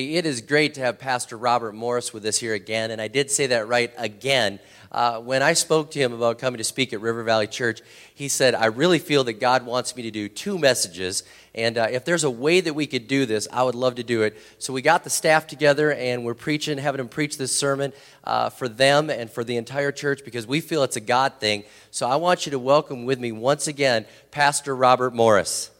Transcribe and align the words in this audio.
it 0.00 0.26
is 0.26 0.40
great 0.40 0.74
to 0.74 0.80
have 0.80 0.98
Pastor 0.98 1.36
Robert 1.36 1.74
Morris 1.74 2.12
with 2.12 2.24
us 2.24 2.38
here 2.38 2.54
again, 2.54 2.90
and 2.90 3.00
I 3.00 3.08
did 3.08 3.30
say 3.30 3.48
that 3.48 3.68
right 3.68 3.92
again. 3.96 4.58
Uh, 4.90 5.20
when 5.20 5.42
I 5.42 5.52
spoke 5.52 5.90
to 5.92 5.98
him 6.00 6.12
about 6.12 6.38
coming 6.38 6.58
to 6.58 6.64
speak 6.64 6.92
at 6.92 7.00
River 7.00 7.22
Valley 7.22 7.46
Church, 7.46 7.80
he 8.14 8.28
said, 8.28 8.54
I 8.54 8.66
really 8.66 8.98
feel 8.98 9.22
that 9.24 9.34
God 9.34 9.64
wants 9.64 9.94
me 9.94 10.02
to 10.02 10.10
do 10.10 10.28
two 10.28 10.58
messages, 10.58 11.22
and 11.54 11.76
uh, 11.76 11.88
if 11.90 12.04
there's 12.04 12.24
a 12.24 12.30
way 12.30 12.60
that 12.60 12.74
we 12.74 12.86
could 12.86 13.08
do 13.08 13.26
this, 13.26 13.46
I 13.52 13.62
would 13.62 13.74
love 13.74 13.96
to 13.96 14.02
do 14.02 14.22
it. 14.22 14.36
So 14.58 14.72
we 14.72 14.82
got 14.82 15.04
the 15.04 15.10
staff 15.10 15.46
together, 15.46 15.92
and 15.92 16.24
we're 16.24 16.34
preaching, 16.34 16.78
having 16.78 16.98
them 16.98 17.08
preach 17.08 17.36
this 17.36 17.54
sermon 17.54 17.92
uh, 18.24 18.50
for 18.50 18.68
them 18.68 19.10
and 19.10 19.30
for 19.30 19.44
the 19.44 19.56
entire 19.56 19.92
church 19.92 20.24
because 20.24 20.46
we 20.46 20.60
feel 20.60 20.82
it's 20.82 20.96
a 20.96 21.00
God 21.00 21.34
thing. 21.40 21.64
So 21.90 22.08
I 22.08 22.16
want 22.16 22.46
you 22.46 22.52
to 22.52 22.58
welcome 22.58 23.04
with 23.04 23.20
me 23.20 23.32
once 23.32 23.66
again 23.66 24.06
Pastor 24.30 24.74
Robert 24.74 25.14
Morris. 25.14 25.70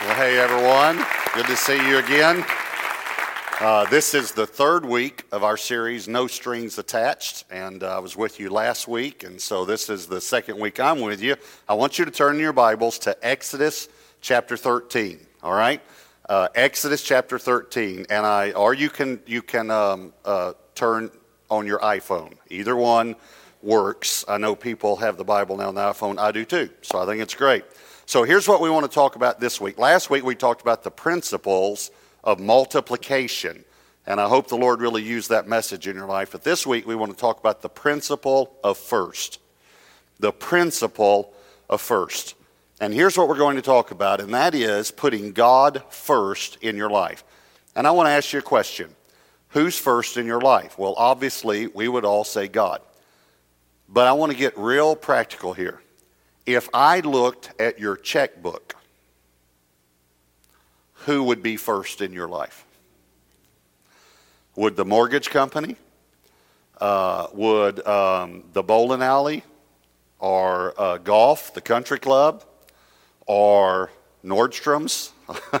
Hey 0.00 0.38
everyone. 0.38 1.04
Good 1.34 1.46
to 1.46 1.56
see 1.56 1.76
you 1.88 1.98
again. 1.98 2.44
Uh, 3.60 3.84
this 3.90 4.14
is 4.14 4.30
the 4.30 4.46
third 4.46 4.84
week 4.84 5.24
of 5.32 5.42
our 5.42 5.56
series, 5.56 6.06
No 6.06 6.28
Strings 6.28 6.78
Attached, 6.78 7.44
and 7.50 7.82
uh, 7.82 7.96
I 7.96 7.98
was 7.98 8.16
with 8.16 8.38
you 8.38 8.48
last 8.48 8.86
week, 8.86 9.24
and 9.24 9.40
so 9.40 9.64
this 9.64 9.90
is 9.90 10.06
the 10.06 10.20
second 10.20 10.60
week 10.60 10.78
I'm 10.78 11.00
with 11.00 11.20
you. 11.20 11.34
I 11.68 11.74
want 11.74 11.98
you 11.98 12.04
to 12.04 12.12
turn 12.12 12.38
your 12.38 12.52
Bibles 12.52 13.00
to 13.00 13.26
Exodus 13.26 13.88
chapter 14.20 14.56
13. 14.56 15.18
All 15.42 15.52
right, 15.52 15.82
uh, 16.28 16.46
Exodus 16.54 17.02
chapter 17.02 17.36
13, 17.36 18.06
and 18.08 18.24
I, 18.24 18.52
or 18.52 18.74
you 18.74 18.90
can 18.90 19.20
you 19.26 19.42
can 19.42 19.68
um, 19.72 20.12
uh, 20.24 20.52
turn 20.76 21.10
on 21.50 21.66
your 21.66 21.80
iPhone. 21.80 22.34
Either 22.50 22.76
one 22.76 23.16
works. 23.62 24.24
I 24.28 24.38
know 24.38 24.54
people 24.54 24.94
have 24.96 25.16
the 25.16 25.24
Bible 25.24 25.56
now 25.56 25.68
on 25.68 25.74
the 25.74 25.80
iPhone. 25.80 26.18
I 26.18 26.30
do 26.30 26.44
too, 26.44 26.70
so 26.82 27.02
I 27.02 27.06
think 27.06 27.20
it's 27.20 27.34
great. 27.34 27.64
So 28.08 28.22
here's 28.22 28.48
what 28.48 28.62
we 28.62 28.70
want 28.70 28.90
to 28.90 28.94
talk 28.94 29.16
about 29.16 29.38
this 29.38 29.60
week. 29.60 29.78
Last 29.78 30.08
week 30.08 30.24
we 30.24 30.34
talked 30.34 30.62
about 30.62 30.82
the 30.82 30.90
principles 30.90 31.90
of 32.24 32.40
multiplication. 32.40 33.66
And 34.06 34.18
I 34.18 34.28
hope 34.28 34.48
the 34.48 34.56
Lord 34.56 34.80
really 34.80 35.02
used 35.02 35.28
that 35.28 35.46
message 35.46 35.86
in 35.86 35.94
your 35.94 36.06
life. 36.06 36.32
But 36.32 36.42
this 36.42 36.66
week 36.66 36.86
we 36.86 36.94
want 36.94 37.12
to 37.12 37.18
talk 37.18 37.38
about 37.38 37.60
the 37.60 37.68
principle 37.68 38.56
of 38.64 38.78
first. 38.78 39.40
The 40.20 40.32
principle 40.32 41.34
of 41.68 41.82
first. 41.82 42.34
And 42.80 42.94
here's 42.94 43.18
what 43.18 43.28
we're 43.28 43.36
going 43.36 43.56
to 43.56 43.62
talk 43.62 43.90
about, 43.90 44.22
and 44.22 44.32
that 44.32 44.54
is 44.54 44.90
putting 44.90 45.32
God 45.32 45.82
first 45.90 46.56
in 46.62 46.78
your 46.78 46.88
life. 46.88 47.22
And 47.76 47.86
I 47.86 47.90
want 47.90 48.06
to 48.06 48.12
ask 48.12 48.32
you 48.32 48.38
a 48.38 48.42
question 48.42 48.96
Who's 49.48 49.78
first 49.78 50.16
in 50.16 50.24
your 50.24 50.40
life? 50.40 50.78
Well, 50.78 50.94
obviously, 50.96 51.66
we 51.66 51.88
would 51.88 52.06
all 52.06 52.24
say 52.24 52.48
God. 52.48 52.80
But 53.86 54.06
I 54.06 54.12
want 54.12 54.32
to 54.32 54.38
get 54.38 54.56
real 54.56 54.96
practical 54.96 55.52
here 55.52 55.82
if 56.48 56.70
I 56.72 57.00
looked 57.00 57.52
at 57.60 57.78
your 57.78 57.94
checkbook, 57.94 58.74
who 61.04 61.24
would 61.24 61.42
be 61.42 61.58
first 61.58 62.00
in 62.00 62.14
your 62.14 62.26
life? 62.26 62.64
Would 64.56 64.74
the 64.74 64.86
mortgage 64.86 65.28
company? 65.28 65.76
Uh, 66.80 67.26
would 67.34 67.86
um, 67.86 68.44
the 68.54 68.62
bowling 68.62 69.02
alley? 69.02 69.44
Or 70.20 70.74
uh, 70.80 70.96
golf, 70.96 71.52
the 71.52 71.60
country 71.60 71.98
club? 71.98 72.44
Or 73.26 73.90
Nordstrom's? 74.24 75.12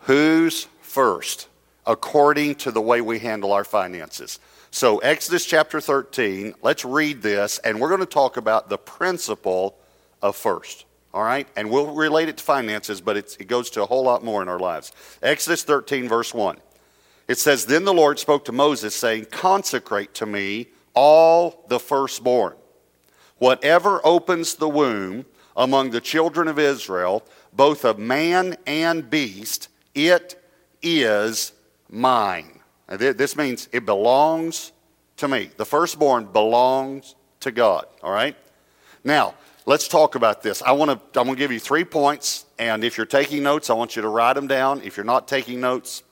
Who's 0.00 0.68
first 0.80 1.48
according 1.86 2.54
to 2.54 2.70
the 2.70 2.80
way 2.80 3.00
we 3.00 3.18
handle 3.18 3.52
our 3.52 3.64
finances? 3.64 4.38
So, 4.70 4.98
Exodus 4.98 5.44
chapter 5.44 5.80
13, 5.80 6.54
let's 6.62 6.84
read 6.84 7.20
this, 7.20 7.58
and 7.58 7.80
we're 7.80 7.88
going 7.88 8.00
to 8.00 8.06
talk 8.06 8.36
about 8.36 8.68
the 8.68 8.78
principle 8.78 9.76
of 10.24 10.34
first. 10.34 10.86
All 11.12 11.22
right? 11.22 11.46
And 11.54 11.70
we'll 11.70 11.94
relate 11.94 12.28
it 12.28 12.38
to 12.38 12.42
finances, 12.42 13.00
but 13.00 13.16
it 13.16 13.46
goes 13.46 13.70
to 13.70 13.82
a 13.82 13.86
whole 13.86 14.02
lot 14.02 14.24
more 14.24 14.42
in 14.42 14.48
our 14.48 14.58
lives. 14.58 14.90
Exodus 15.22 15.62
13, 15.62 16.08
verse 16.08 16.34
1. 16.34 16.56
It 17.28 17.38
says, 17.38 17.66
Then 17.66 17.84
the 17.84 17.94
Lord 17.94 18.18
spoke 18.18 18.46
to 18.46 18.52
Moses, 18.52 18.96
saying, 18.96 19.26
Consecrate 19.26 20.14
to 20.14 20.26
me 20.26 20.68
all 20.94 21.64
the 21.68 21.78
firstborn. 21.78 22.54
Whatever 23.36 24.00
opens 24.04 24.54
the 24.54 24.68
womb 24.68 25.26
among 25.56 25.90
the 25.90 26.00
children 26.00 26.48
of 26.48 26.58
Israel, 26.58 27.22
both 27.52 27.84
of 27.84 27.98
man 27.98 28.56
and 28.66 29.08
beast, 29.08 29.68
it 29.94 30.42
is 30.82 31.52
mine. 31.90 32.60
This 32.88 33.36
means 33.36 33.68
it 33.72 33.84
belongs 33.84 34.72
to 35.18 35.28
me. 35.28 35.50
The 35.56 35.66
firstborn 35.66 36.26
belongs 36.26 37.14
to 37.40 37.52
God. 37.52 37.86
All 38.02 38.12
right? 38.12 38.36
Now, 39.04 39.34
let's 39.66 39.88
talk 39.88 40.14
about 40.14 40.42
this. 40.42 40.62
I 40.62 40.72
want 40.72 40.90
to 40.90 41.20
I'm 41.20 41.26
going 41.26 41.36
to 41.36 41.38
give 41.38 41.52
you 41.52 41.60
three 41.60 41.84
points, 41.84 42.46
and 42.58 42.84
if 42.84 42.96
you're 42.96 43.06
taking 43.06 43.42
notes, 43.42 43.70
I 43.70 43.74
want 43.74 43.96
you 43.96 44.02
to 44.02 44.08
write 44.08 44.34
them 44.34 44.46
down. 44.46 44.82
If 44.82 44.96
you're 44.96 45.04
not 45.04 45.28
taking 45.28 45.60
notes, 45.60 46.02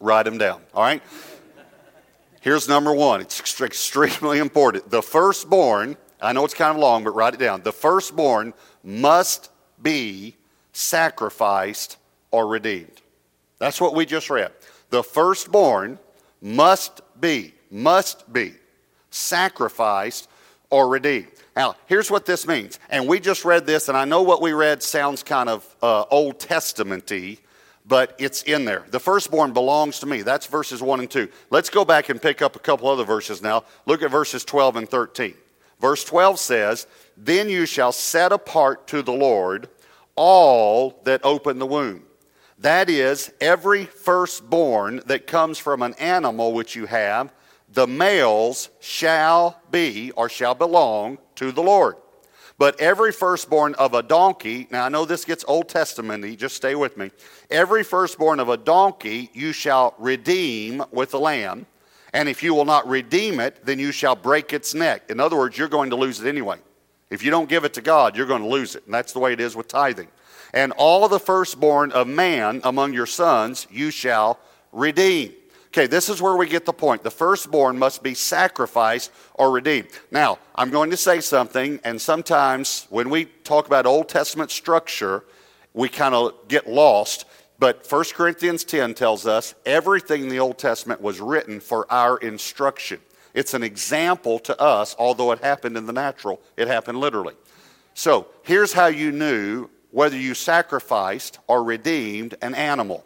write 0.00 0.24
them 0.24 0.38
down. 0.38 0.62
All 0.74 0.82
right. 0.82 1.02
Here's 2.40 2.68
number 2.68 2.92
one. 2.92 3.20
It's 3.20 3.60
extremely 3.60 4.38
important. 4.38 4.90
The 4.90 5.02
firstborn. 5.02 5.96
I 6.20 6.32
know 6.32 6.44
it's 6.44 6.54
kind 6.54 6.70
of 6.70 6.78
long, 6.78 7.04
but 7.04 7.10
write 7.14 7.34
it 7.34 7.40
down. 7.40 7.62
The 7.62 7.72
firstborn 7.72 8.54
must 8.82 9.50
be 9.82 10.36
sacrificed 10.72 11.98
or 12.30 12.46
redeemed. 12.46 13.02
That's 13.58 13.80
what 13.80 13.94
we 13.94 14.06
just 14.06 14.30
read. 14.30 14.52
The 14.90 15.02
firstborn 15.02 15.98
must 16.40 17.00
be, 17.20 17.54
must 17.70 18.30
be 18.32 18.54
sacrificed 19.10 20.28
or 20.74 20.88
redeemed. 20.88 21.28
Now, 21.54 21.76
here's 21.86 22.10
what 22.10 22.26
this 22.26 22.48
means. 22.48 22.80
And 22.90 23.06
we 23.06 23.20
just 23.20 23.44
read 23.44 23.64
this, 23.64 23.88
and 23.88 23.96
I 23.96 24.04
know 24.04 24.22
what 24.22 24.42
we 24.42 24.52
read 24.52 24.82
sounds 24.82 25.22
kind 25.22 25.48
of 25.48 25.76
uh, 25.80 26.02
Old 26.10 26.40
Testament-y, 26.40 27.38
but 27.86 28.16
it's 28.18 28.42
in 28.42 28.64
there. 28.64 28.84
The 28.90 28.98
firstborn 28.98 29.52
belongs 29.52 30.00
to 30.00 30.06
me. 30.06 30.22
That's 30.22 30.46
verses 30.46 30.82
1 30.82 30.98
and 30.98 31.08
2. 31.08 31.28
Let's 31.50 31.70
go 31.70 31.84
back 31.84 32.08
and 32.08 32.20
pick 32.20 32.42
up 32.42 32.56
a 32.56 32.58
couple 32.58 32.88
other 32.88 33.04
verses 33.04 33.40
now. 33.40 33.62
Look 33.86 34.02
at 34.02 34.10
verses 34.10 34.44
12 34.44 34.74
and 34.74 34.88
13. 34.88 35.34
Verse 35.80 36.02
12 36.02 36.40
says, 36.40 36.88
Then 37.16 37.48
you 37.48 37.66
shall 37.66 37.92
set 37.92 38.32
apart 38.32 38.88
to 38.88 39.02
the 39.02 39.12
Lord 39.12 39.68
all 40.16 41.00
that 41.04 41.20
open 41.22 41.60
the 41.60 41.66
womb. 41.66 42.02
That 42.58 42.90
is, 42.90 43.32
every 43.40 43.84
firstborn 43.84 45.02
that 45.06 45.28
comes 45.28 45.60
from 45.60 45.82
an 45.82 45.94
animal 46.00 46.52
which 46.52 46.74
you 46.74 46.86
have 46.86 47.32
the 47.74 47.86
males 47.86 48.70
shall 48.80 49.60
be 49.70 50.12
or 50.12 50.28
shall 50.28 50.54
belong 50.54 51.18
to 51.34 51.52
the 51.52 51.62
Lord. 51.62 51.96
But 52.56 52.80
every 52.80 53.10
firstborn 53.10 53.74
of 53.74 53.94
a 53.94 54.02
donkey, 54.02 54.68
now 54.70 54.84
I 54.84 54.88
know 54.88 55.04
this 55.04 55.24
gets 55.24 55.44
Old 55.48 55.68
Testament 55.68 56.38
just 56.38 56.54
stay 56.54 56.76
with 56.76 56.96
me. 56.96 57.10
Every 57.50 57.82
firstborn 57.82 58.38
of 58.38 58.48
a 58.48 58.56
donkey 58.56 59.28
you 59.34 59.52
shall 59.52 59.94
redeem 59.98 60.84
with 60.92 61.14
a 61.14 61.18
lamb, 61.18 61.66
and 62.12 62.28
if 62.28 62.44
you 62.44 62.54
will 62.54 62.64
not 62.64 62.86
redeem 62.86 63.40
it, 63.40 63.66
then 63.66 63.80
you 63.80 63.90
shall 63.90 64.14
break 64.14 64.52
its 64.52 64.72
neck. 64.72 65.10
In 65.10 65.18
other 65.18 65.36
words, 65.36 65.58
you're 65.58 65.68
going 65.68 65.90
to 65.90 65.96
lose 65.96 66.20
it 66.20 66.28
anyway. 66.28 66.58
If 67.10 67.24
you 67.24 67.30
don't 67.32 67.48
give 67.48 67.64
it 67.64 67.74
to 67.74 67.82
God, 67.82 68.16
you're 68.16 68.26
going 68.26 68.42
to 68.42 68.48
lose 68.48 68.76
it. 68.76 68.84
And 68.84 68.94
that's 68.94 69.12
the 69.12 69.18
way 69.18 69.32
it 69.32 69.40
is 69.40 69.56
with 69.56 69.66
tithing. 69.66 70.08
And 70.52 70.72
all 70.72 71.08
the 71.08 71.18
firstborn 71.18 71.90
of 71.90 72.06
man 72.06 72.60
among 72.62 72.92
your 72.92 73.06
sons 73.06 73.66
you 73.68 73.90
shall 73.90 74.38
redeem. 74.72 75.32
Okay, 75.74 75.88
this 75.88 76.08
is 76.08 76.22
where 76.22 76.36
we 76.36 76.46
get 76.46 76.66
the 76.66 76.72
point. 76.72 77.02
The 77.02 77.10
firstborn 77.10 77.76
must 77.80 78.00
be 78.00 78.14
sacrificed 78.14 79.10
or 79.34 79.50
redeemed. 79.50 79.88
Now, 80.12 80.38
I'm 80.54 80.70
going 80.70 80.88
to 80.92 80.96
say 80.96 81.18
something, 81.18 81.80
and 81.82 82.00
sometimes 82.00 82.86
when 82.90 83.10
we 83.10 83.24
talk 83.24 83.66
about 83.66 83.84
Old 83.84 84.08
Testament 84.08 84.52
structure, 84.52 85.24
we 85.72 85.88
kind 85.88 86.14
of 86.14 86.46
get 86.46 86.68
lost. 86.68 87.24
But 87.58 87.84
1 87.90 88.04
Corinthians 88.14 88.62
10 88.62 88.94
tells 88.94 89.26
us 89.26 89.56
everything 89.66 90.22
in 90.22 90.28
the 90.28 90.38
Old 90.38 90.58
Testament 90.58 91.00
was 91.00 91.20
written 91.20 91.58
for 91.58 91.92
our 91.92 92.18
instruction. 92.18 93.00
It's 93.34 93.52
an 93.52 93.64
example 93.64 94.38
to 94.38 94.56
us, 94.62 94.94
although 94.96 95.32
it 95.32 95.40
happened 95.40 95.76
in 95.76 95.86
the 95.86 95.92
natural, 95.92 96.40
it 96.56 96.68
happened 96.68 97.00
literally. 97.00 97.34
So 97.94 98.28
here's 98.44 98.72
how 98.72 98.86
you 98.86 99.10
knew 99.10 99.68
whether 99.90 100.16
you 100.16 100.34
sacrificed 100.34 101.40
or 101.48 101.64
redeemed 101.64 102.36
an 102.42 102.54
animal. 102.54 103.04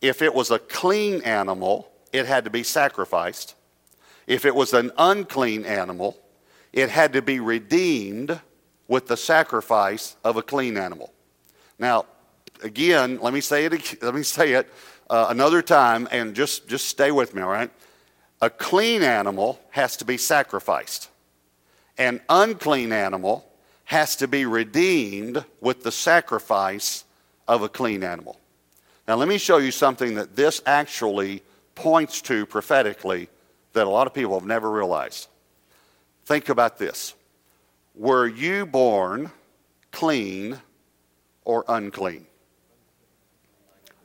If 0.00 0.22
it 0.22 0.32
was 0.32 0.52
a 0.52 0.60
clean 0.60 1.20
animal, 1.22 1.90
it 2.12 2.26
had 2.26 2.44
to 2.44 2.50
be 2.50 2.62
sacrificed. 2.62 3.54
If 4.26 4.44
it 4.44 4.54
was 4.54 4.72
an 4.72 4.90
unclean 4.98 5.64
animal, 5.64 6.16
it 6.72 6.90
had 6.90 7.12
to 7.14 7.22
be 7.22 7.40
redeemed 7.40 8.40
with 8.88 9.06
the 9.06 9.16
sacrifice 9.16 10.16
of 10.24 10.36
a 10.36 10.42
clean 10.42 10.76
animal. 10.76 11.12
Now, 11.78 12.06
again, 12.62 13.18
let 13.20 13.32
me 13.32 13.40
say 13.40 13.64
it. 13.64 14.02
Let 14.02 14.14
me 14.14 14.22
say 14.22 14.52
it 14.52 14.68
uh, 15.10 15.26
another 15.30 15.62
time, 15.62 16.08
and 16.10 16.34
just 16.34 16.68
just 16.68 16.86
stay 16.86 17.10
with 17.10 17.34
me. 17.34 17.42
All 17.42 17.48
right. 17.48 17.70
A 18.42 18.50
clean 18.50 19.02
animal 19.02 19.58
has 19.70 19.96
to 19.98 20.04
be 20.04 20.18
sacrificed. 20.18 21.08
An 21.96 22.20
unclean 22.28 22.92
animal 22.92 23.50
has 23.84 24.16
to 24.16 24.28
be 24.28 24.44
redeemed 24.44 25.44
with 25.60 25.82
the 25.82 25.92
sacrifice 25.92 27.04
of 27.48 27.62
a 27.62 27.68
clean 27.68 28.02
animal. 28.02 28.38
Now, 29.08 29.14
let 29.14 29.28
me 29.28 29.38
show 29.38 29.58
you 29.58 29.70
something 29.70 30.16
that 30.16 30.34
this 30.36 30.60
actually 30.66 31.42
points 31.76 32.20
to 32.22 32.44
prophetically 32.44 33.28
that 33.74 33.86
a 33.86 33.90
lot 33.90 34.08
of 34.08 34.14
people 34.14 34.36
have 34.36 34.48
never 34.48 34.68
realized. 34.68 35.28
Think 36.24 36.48
about 36.48 36.78
this. 36.78 37.14
Were 37.94 38.26
you 38.26 38.66
born 38.66 39.30
clean 39.92 40.60
or 41.44 41.64
unclean? 41.68 42.26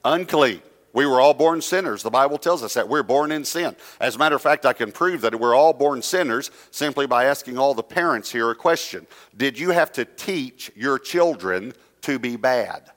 Unclean. 0.05 0.61
We 0.93 1.05
were 1.05 1.21
all 1.21 1.33
born 1.33 1.61
sinners. 1.61 2.03
The 2.03 2.09
Bible 2.09 2.37
tells 2.37 2.63
us 2.63 2.73
that 2.73 2.87
we're 2.87 3.03
born 3.03 3.31
in 3.31 3.45
sin. 3.45 3.75
As 3.99 4.15
a 4.15 4.19
matter 4.19 4.35
of 4.35 4.41
fact, 4.41 4.65
I 4.65 4.73
can 4.73 4.91
prove 4.91 5.21
that 5.21 5.39
we're 5.39 5.55
all 5.55 5.73
born 5.73 6.01
sinners 6.01 6.51
simply 6.69 7.07
by 7.07 7.25
asking 7.25 7.57
all 7.57 7.73
the 7.73 7.83
parents 7.83 8.29
here 8.29 8.51
a 8.51 8.55
question 8.55 9.07
Did 9.35 9.57
you 9.57 9.71
have 9.71 9.91
to 9.93 10.05
teach 10.05 10.69
your 10.75 10.99
children 10.99 11.73
to 12.01 12.19
be 12.19 12.35
bad? 12.35 12.91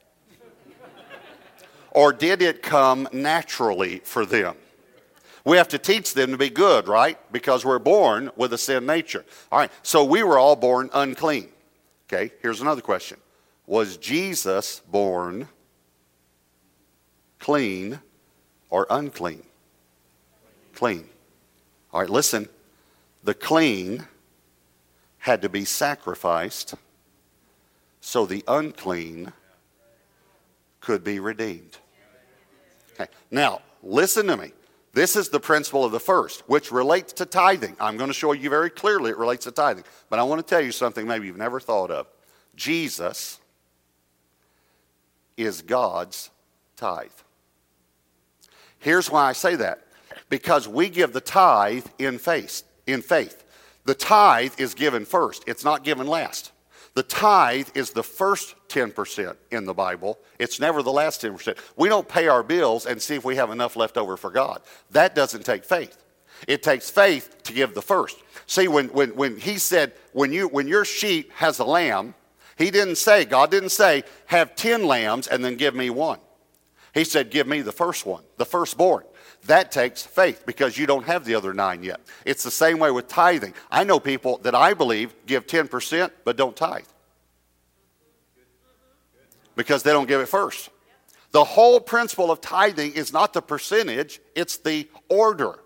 or 1.93 2.13
did 2.13 2.43
it 2.43 2.61
come 2.61 3.09
naturally 3.13 4.01
for 4.01 4.27
them? 4.27 4.57
We 5.45 5.59
have 5.59 5.69
to 5.69 5.79
teach 5.79 6.15
them 6.15 6.31
to 6.31 6.39
be 6.39 6.49
good, 6.49 6.89
right? 6.89 7.19
Because 7.31 7.65
we're 7.65 7.79
born 7.79 8.31
with 8.37 8.53
a 8.55 8.59
sin 8.59 8.87
nature. 8.87 9.25
All 9.53 9.59
right, 9.59 9.71
so 9.83 10.03
we 10.03 10.23
were 10.23 10.39
all 10.39 10.57
born 10.57 10.89
unclean. 10.95 11.49
Okay, 12.09 12.33
here's 12.41 12.61
another 12.61 12.81
question 12.81 13.19
Was 13.67 13.97
Jesus 13.97 14.81
born 14.81 15.49
clean 17.39 18.01
or 18.71 18.87
unclean? 18.89 19.43
Clean. 20.75 21.07
All 21.93 22.01
right, 22.01 22.11
listen. 22.11 22.49
The 23.23 23.35
clean 23.35 24.07
had 25.19 25.43
to 25.43 25.49
be 25.49 25.65
sacrificed 25.65 26.75
so 28.01 28.27
the 28.27 28.45
unclean 28.47 29.33
could 30.81 31.03
be 31.03 31.19
redeemed. 31.19 31.79
Okay. 32.93 33.11
Now, 33.31 33.63
listen 33.83 34.27
to 34.27 34.37
me. 34.37 34.53
This 34.95 35.17
is 35.17 35.29
the 35.29 35.41
principle 35.41 35.85
of 35.85 35.91
the 35.91 35.99
first, 35.99 36.45
which 36.47 36.71
relates 36.71 37.13
to 37.15 37.27
tithing. 37.27 37.77
I'm 37.81 37.97
going 37.97 38.09
to 38.09 38.15
show 38.15 38.31
you 38.31 38.49
very 38.49 38.71
clearly 38.71 39.11
it 39.11 39.19
relates 39.19 39.45
to 39.45 39.51
tithing. 39.51 39.83
But 40.09 40.21
I 40.21 40.23
want 40.23 40.41
to 40.41 40.49
tell 40.49 40.65
you 40.65 40.71
something 40.71 41.07
maybe 41.07 41.27
you've 41.27 41.37
never 41.37 41.59
thought 41.59 41.91
of. 41.91 42.07
Jesus 42.55 43.41
is 45.37 45.63
God's 45.63 46.31
tithe. 46.77 47.11
Here's 48.79 49.11
why 49.11 49.29
I 49.29 49.33
say 49.33 49.57
that. 49.57 49.81
Because 50.29 50.69
we 50.69 50.89
give 50.89 51.13
the 51.13 51.21
tithe 51.21 51.87
in 51.99 52.19
faith. 52.19 52.63
In 52.87 53.03
faith. 53.03 53.43
The 53.87 53.95
tithe 53.97 54.55
is 54.59 54.75
given 54.75 55.05
first. 55.05 55.43
It's 55.49 55.65
not 55.65 55.83
given 55.83 56.07
last. 56.07 56.53
The 56.95 57.03
tithe 57.03 57.69
is 57.75 57.91
the 57.91 58.05
first 58.05 58.55
10% 58.69 59.37
in 59.51 59.65
the 59.65 59.75
Bible. 59.75 60.19
It's 60.39 60.61
never 60.61 60.83
the 60.83 60.93
last 60.93 61.23
10%. 61.23 61.59
We 61.77 61.89
don't 61.89 62.09
pay 62.09 62.29
our 62.29 62.45
bills 62.45 62.87
and 62.87 63.03
see 63.03 63.17
if 63.17 63.25
we 63.25 63.37
have 63.37 63.51
enough 63.51 63.75
left 63.75 63.97
over 63.97 64.17
for 64.17 64.31
God. 64.31 64.63
That 64.91 65.15
doesn't 65.15 65.45
take 65.45 65.65
faith. 65.65 65.97
It 66.47 66.63
takes 66.63 66.91
faith 66.91 67.43
to 67.45 67.53
give 67.53 67.75
the 67.75 67.83
first. 67.83 68.19
See, 68.47 68.69
when, 68.69 68.89
when, 68.89 69.17
when 69.17 69.39
he 69.39 69.59
said, 69.59 69.93
when, 70.13 70.33
you, 70.33 70.47
when 70.47 70.69
your 70.69 70.85
sheep 70.85 71.33
has 71.33 71.59
a 71.59 71.65
lamb, 71.65 72.15
he 72.57 72.71
didn't 72.71 72.97
say, 72.97 73.25
God 73.25 73.51
didn't 73.51 73.71
say, 73.71 74.05
have 74.27 74.55
10 74.55 74.87
lambs 74.87 75.27
and 75.27 75.45
then 75.45 75.57
give 75.57 75.75
me 75.75 75.91
one. 75.91 76.21
He 76.93 77.03
said, 77.03 77.31
give 77.31 77.49
me 77.49 77.61
the 77.61 77.73
first 77.73 78.07
one, 78.07 78.23
the 78.37 78.47
firstborn. 78.47 79.05
That 79.47 79.71
takes 79.71 80.03
faith 80.03 80.45
because 80.47 80.79
you 80.79 80.87
don't 80.87 81.05
have 81.05 81.25
the 81.25 81.35
other 81.35 81.53
nine 81.53 81.83
yet. 81.83 82.01
It's 82.25 82.43
the 82.43 82.51
same 82.51 82.79
way 82.79 82.91
with 82.91 83.09
tithing. 83.09 83.55
I 83.71 83.85
know 83.85 84.01
people 84.01 84.39
that 84.39 84.55
I 84.55 84.75
believe 84.75 85.15
give 85.27 85.47
10% 85.47 86.11
but 86.25 86.37
don't 86.37 86.57
tithe 86.57 86.85
because 89.57 89.83
they 89.83 89.93
don't 89.93 90.09
give 90.09 90.21
it 90.21 90.27
first. 90.27 90.71
The 91.33 91.45
whole 91.45 91.81
principle 91.81 92.31
of 92.31 92.41
tithing 92.41 92.93
is 92.93 93.13
not 93.13 93.33
the 93.33 93.43
percentage, 93.43 94.21
it's 94.35 94.59
the 94.59 94.89
order 95.09 95.59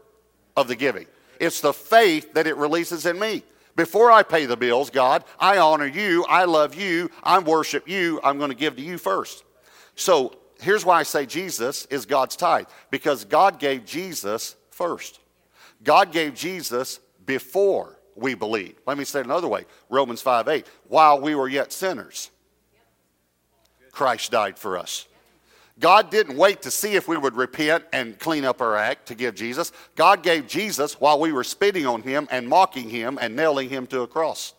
of 0.56 0.66
the 0.66 0.76
giving. 0.76 1.06
It's 1.38 1.60
the 1.60 1.72
faith 1.72 2.34
that 2.34 2.46
it 2.46 2.56
releases 2.56 3.06
in 3.06 3.18
me. 3.18 3.42
Before 3.76 4.10
I 4.10 4.24
pay 4.24 4.46
the 4.46 4.56
bills, 4.56 4.90
God, 4.90 5.24
I 5.38 5.58
honor 5.58 5.86
you, 5.86 6.24
I 6.24 6.44
love 6.44 6.74
you, 6.74 7.10
I 7.22 7.38
worship 7.38 7.88
you, 7.88 8.18
I'm 8.24 8.38
going 8.38 8.50
to 8.50 8.56
give 8.56 8.76
to 8.76 8.82
you 8.82 8.98
first. 8.98 9.44
So 9.94 10.36
here's 10.60 10.84
why 10.84 11.00
I 11.00 11.02
say 11.02 11.26
Jesus 11.26 11.86
is 11.86 12.06
God's 12.06 12.36
tithe 12.36 12.66
because 12.90 13.24
God 13.24 13.58
gave 13.58 13.84
Jesus 13.84 14.56
first. 14.70 15.20
God 15.82 16.12
gave 16.12 16.34
Jesus 16.34 17.00
before 17.24 17.98
we 18.16 18.34
believe. 18.34 18.74
Let 18.86 18.98
me 18.98 19.04
say 19.04 19.20
it 19.20 19.26
another 19.26 19.48
way 19.48 19.64
Romans 19.88 20.22
5 20.22 20.48
8. 20.48 20.66
While 20.88 21.20
we 21.20 21.34
were 21.34 21.48
yet 21.48 21.72
sinners, 21.72 22.30
Christ 23.92 24.30
died 24.30 24.58
for 24.58 24.78
us. 24.78 25.06
God 25.78 26.10
didn't 26.10 26.36
wait 26.36 26.62
to 26.62 26.70
see 26.72 26.94
if 26.94 27.06
we 27.06 27.16
would 27.16 27.36
repent 27.36 27.84
and 27.92 28.18
clean 28.18 28.44
up 28.44 28.60
our 28.60 28.76
act 28.76 29.06
to 29.08 29.14
give 29.14 29.36
Jesus. 29.36 29.70
God 29.94 30.24
gave 30.24 30.48
Jesus 30.48 31.00
while 31.00 31.20
we 31.20 31.30
were 31.30 31.44
spitting 31.44 31.86
on 31.86 32.02
him 32.02 32.26
and 32.32 32.48
mocking 32.48 32.90
him 32.90 33.18
and 33.20 33.36
nailing 33.36 33.68
him 33.68 33.86
to 33.88 34.00
a 34.00 34.06
cross. 34.08 34.54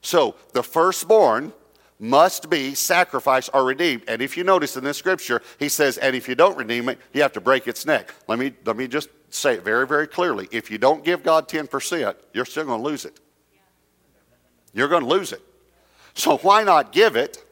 So 0.00 0.34
the 0.52 0.64
firstborn 0.64 1.52
must 1.98 2.50
be 2.50 2.74
sacrificed 2.74 3.50
or 3.54 3.64
redeemed. 3.64 4.02
And 4.08 4.20
if 4.20 4.36
you 4.36 4.42
notice 4.42 4.76
in 4.76 4.82
this 4.82 4.96
scripture, 4.96 5.40
he 5.58 5.68
says, 5.68 5.98
and 5.98 6.16
if 6.16 6.28
you 6.28 6.34
don't 6.34 6.56
redeem 6.56 6.88
it, 6.88 6.98
you 7.12 7.22
have 7.22 7.32
to 7.34 7.40
break 7.40 7.68
its 7.68 7.86
neck. 7.86 8.12
Let 8.26 8.40
me, 8.40 8.52
let 8.64 8.76
me 8.76 8.88
just 8.88 9.08
say 9.30 9.54
it 9.54 9.64
very, 9.64 9.86
very 9.86 10.08
clearly. 10.08 10.48
If 10.50 10.70
you 10.70 10.78
don't 10.78 11.04
give 11.04 11.22
God 11.22 11.48
10%, 11.48 12.16
you're 12.34 12.44
still 12.44 12.64
going 12.64 12.82
to 12.82 12.84
lose 12.84 13.04
it. 13.04 13.20
You're 14.72 14.88
going 14.88 15.04
to 15.04 15.08
lose 15.08 15.32
it. 15.32 15.42
So 16.14 16.38
why 16.38 16.64
not 16.64 16.92
give 16.92 17.14
it 17.14 17.44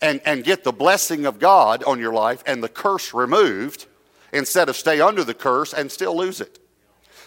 and, 0.00 0.20
and 0.24 0.44
get 0.44 0.62
the 0.62 0.72
blessing 0.72 1.26
of 1.26 1.40
God 1.40 1.82
on 1.82 1.98
your 1.98 2.12
life 2.12 2.44
and 2.46 2.62
the 2.62 2.68
curse 2.68 3.12
removed 3.12 3.86
instead 4.32 4.68
of 4.68 4.76
stay 4.76 5.00
under 5.00 5.24
the 5.24 5.34
curse 5.34 5.72
and 5.72 5.90
still 5.90 6.16
lose 6.16 6.40
it? 6.40 6.60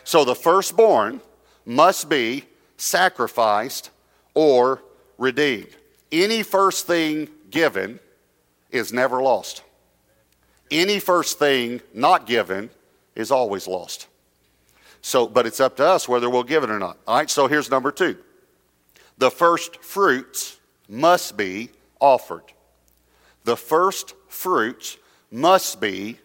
So 0.04 0.24
the 0.24 0.36
firstborn 0.36 1.22
must 1.66 2.08
be 2.08 2.46
sacrificed 2.78 3.92
or 4.34 4.82
redeemed 5.18 5.76
any 6.12 6.44
first 6.44 6.88
thing 6.88 7.30
given 7.50 8.00
is 8.70 8.92
never 8.92 9.22
lost. 9.22 9.64
Any 10.70 11.00
first 11.00 11.40
thing 11.40 11.82
not 11.94 12.26
given 12.26 12.70
is 13.16 13.32
always 13.32 13.68
lost. 13.68 14.08
So, 15.02 15.28
but 15.28 15.46
it's 15.46 15.60
up 15.60 15.78
to 15.78 15.86
us 15.86 16.08
whether 16.08 16.30
we'll 16.30 16.44
give 16.44 16.64
it 16.64 16.70
or 16.70 16.80
not. 16.80 16.98
All 17.08 17.18
right, 17.18 17.30
so 17.30 17.48
here's 17.48 17.70
number 17.70 17.92
two. 17.92 18.18
The 19.18 19.32
first 19.32 19.84
fruits 19.84 20.60
must 20.88 21.38
be 21.38 21.70
offered. 22.00 22.44
The 23.44 23.58
first 23.58 24.14
fruits 24.28 24.98
must 25.32 25.82
be 25.82 26.20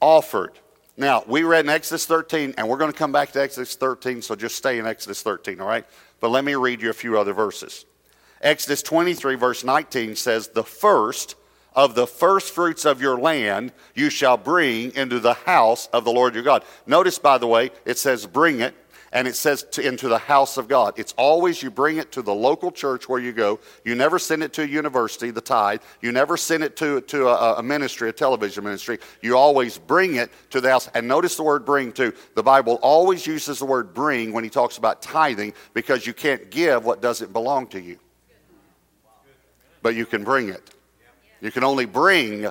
offered. 0.00 0.58
Now, 0.96 1.22
we 1.26 1.44
read 1.44 1.64
in 1.64 1.70
Exodus 1.70 2.06
13, 2.06 2.54
and 2.58 2.68
we're 2.68 2.76
going 2.76 2.92
to 2.92 2.98
come 2.98 3.12
back 3.12 3.32
to 3.32 3.40
Exodus 3.40 3.76
13, 3.76 4.20
so 4.20 4.34
just 4.34 4.56
stay 4.56 4.78
in 4.78 4.86
Exodus 4.86 5.22
13, 5.22 5.60
all 5.60 5.68
right? 5.68 5.86
But 6.20 6.30
let 6.30 6.44
me 6.44 6.54
read 6.54 6.82
you 6.82 6.90
a 6.90 6.94
few 6.94 7.18
other 7.18 7.32
verses. 7.32 7.84
Exodus 8.40 8.82
23, 8.82 9.34
verse 9.34 9.64
19 9.64 10.16
says, 10.16 10.48
The 10.48 10.64
first 10.64 11.34
of 11.74 11.94
the 11.94 12.06
first 12.06 12.54
fruits 12.54 12.84
of 12.84 13.00
your 13.00 13.18
land 13.18 13.72
you 13.94 14.10
shall 14.10 14.36
bring 14.36 14.94
into 14.94 15.20
the 15.20 15.34
house 15.34 15.88
of 15.92 16.04
the 16.04 16.12
Lord 16.12 16.34
your 16.34 16.44
God. 16.44 16.64
Notice, 16.86 17.18
by 17.18 17.38
the 17.38 17.46
way, 17.46 17.70
it 17.84 17.98
says 17.98 18.26
bring 18.26 18.60
it, 18.60 18.74
and 19.12 19.26
it 19.26 19.36
says 19.36 19.62
to, 19.72 19.86
into 19.86 20.08
the 20.08 20.18
house 20.18 20.56
of 20.56 20.68
God. 20.68 20.94
It's 20.98 21.14
always 21.16 21.62
you 21.62 21.70
bring 21.70 21.96
it 21.96 22.12
to 22.12 22.22
the 22.22 22.34
local 22.34 22.70
church 22.70 23.08
where 23.08 23.20
you 23.20 23.32
go. 23.32 23.58
You 23.84 23.94
never 23.94 24.18
send 24.18 24.42
it 24.42 24.52
to 24.54 24.62
a 24.62 24.66
university, 24.66 25.30
the 25.30 25.40
tithe. 25.40 25.80
You 26.00 26.12
never 26.12 26.36
send 26.36 26.62
it 26.62 26.76
to, 26.76 27.00
to 27.00 27.28
a, 27.28 27.54
a 27.54 27.62
ministry, 27.62 28.08
a 28.08 28.12
television 28.12 28.64
ministry. 28.64 28.98
You 29.22 29.36
always 29.36 29.78
bring 29.78 30.16
it 30.16 30.30
to 30.50 30.60
the 30.60 30.70
house. 30.70 30.90
And 30.94 31.08
notice 31.08 31.36
the 31.36 31.42
word 31.42 31.64
bring 31.64 31.92
too. 31.92 32.12
The 32.34 32.42
Bible 32.42 32.78
always 32.82 33.26
uses 33.26 33.60
the 33.60 33.66
word 33.66 33.94
bring 33.94 34.32
when 34.32 34.44
he 34.44 34.50
talks 34.50 34.76
about 34.78 35.00
tithing 35.00 35.54
because 35.74 36.06
you 36.06 36.12
can't 36.12 36.50
give 36.50 36.84
what 36.84 37.00
doesn't 37.00 37.32
belong 37.32 37.68
to 37.68 37.80
you 37.80 37.98
but 39.82 39.94
you 39.94 40.06
can 40.06 40.24
bring 40.24 40.48
it. 40.48 40.70
You 41.40 41.50
can 41.50 41.64
only 41.64 41.84
bring 41.84 42.46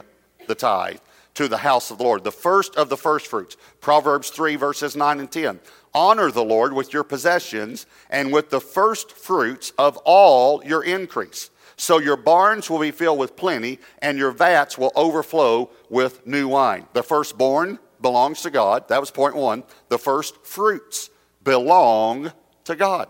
the 0.47 0.55
tithe 0.55 0.99
to 1.35 1.47
the 1.47 1.57
house 1.57 1.91
of 1.91 1.99
the 1.99 2.03
Lord, 2.03 2.23
the 2.23 2.31
first 2.31 2.75
of 2.75 2.89
the 2.89 2.97
first 2.97 3.27
fruits. 3.27 3.57
Proverbs 3.79 4.29
3, 4.29 4.55
verses 4.55 4.95
9 4.95 5.19
and 5.19 5.31
10. 5.31 5.59
Honor 5.93 6.31
the 6.31 6.43
Lord 6.43 6.73
with 6.73 6.93
your 6.93 7.03
possessions 7.03 7.85
and 8.09 8.33
with 8.33 8.49
the 8.49 8.61
first 8.61 9.11
fruits 9.11 9.71
of 9.77 9.97
all 9.97 10.63
your 10.63 10.83
increase. 10.83 11.49
So 11.75 11.99
your 11.99 12.17
barns 12.17 12.69
will 12.69 12.79
be 12.79 12.89
filled 12.89 13.19
with 13.19 13.35
plenty, 13.35 13.77
and 14.01 14.17
your 14.17 14.31
vats 14.31 14.79
will 14.79 14.91
overflow 14.95 15.69
with 15.89 16.25
new 16.25 16.47
wine. 16.47 16.87
The 16.93 17.03
firstborn 17.03 17.77
belongs 18.01 18.41
to 18.41 18.49
God. 18.49 18.87
That 18.87 18.99
was 18.99 19.11
point 19.11 19.35
one. 19.35 19.63
The 19.89 19.99
first 19.99 20.43
fruits 20.43 21.11
belong 21.43 22.31
to 22.63 22.75
God. 22.75 23.09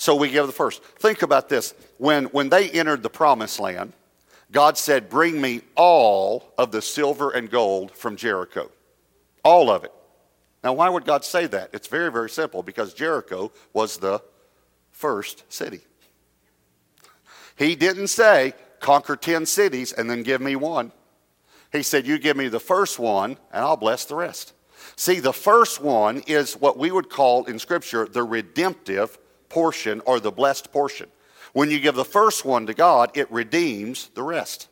So 0.00 0.14
we 0.16 0.30
give 0.30 0.46
the 0.46 0.52
first. 0.52 0.82
Think 0.82 1.20
about 1.20 1.50
this. 1.50 1.74
When, 1.98 2.24
when 2.26 2.48
they 2.48 2.70
entered 2.70 3.02
the 3.02 3.10
promised 3.10 3.60
land, 3.60 3.92
God 4.50 4.78
said, 4.78 5.10
Bring 5.10 5.38
me 5.38 5.60
all 5.76 6.54
of 6.56 6.72
the 6.72 6.80
silver 6.80 7.32
and 7.32 7.50
gold 7.50 7.90
from 7.90 8.16
Jericho. 8.16 8.70
All 9.44 9.70
of 9.70 9.84
it. 9.84 9.92
Now, 10.64 10.72
why 10.72 10.88
would 10.88 11.04
God 11.04 11.22
say 11.22 11.46
that? 11.48 11.68
It's 11.74 11.86
very, 11.86 12.10
very 12.10 12.30
simple 12.30 12.62
because 12.62 12.94
Jericho 12.94 13.52
was 13.74 13.98
the 13.98 14.22
first 14.90 15.44
city. 15.52 15.82
He 17.56 17.76
didn't 17.76 18.08
say, 18.08 18.54
Conquer 18.80 19.16
10 19.16 19.44
cities 19.44 19.92
and 19.92 20.08
then 20.08 20.22
give 20.22 20.40
me 20.40 20.56
one. 20.56 20.92
He 21.72 21.82
said, 21.82 22.06
You 22.06 22.18
give 22.18 22.38
me 22.38 22.48
the 22.48 22.58
first 22.58 22.98
one 22.98 23.32
and 23.52 23.62
I'll 23.62 23.76
bless 23.76 24.06
the 24.06 24.14
rest. 24.14 24.54
See, 24.96 25.20
the 25.20 25.34
first 25.34 25.82
one 25.82 26.20
is 26.26 26.54
what 26.54 26.78
we 26.78 26.90
would 26.90 27.10
call 27.10 27.44
in 27.44 27.58
Scripture 27.58 28.06
the 28.06 28.22
redemptive 28.22 29.18
portion 29.50 30.00
or 30.06 30.18
the 30.18 30.30
blessed 30.30 30.72
portion. 30.72 31.08
When 31.52 31.70
you 31.70 31.78
give 31.78 31.94
the 31.94 32.04
first 32.04 32.44
one 32.44 32.66
to 32.66 32.74
God, 32.74 33.10
it 33.14 33.30
redeems 33.30 34.08
the 34.14 34.22
rest. 34.22 34.68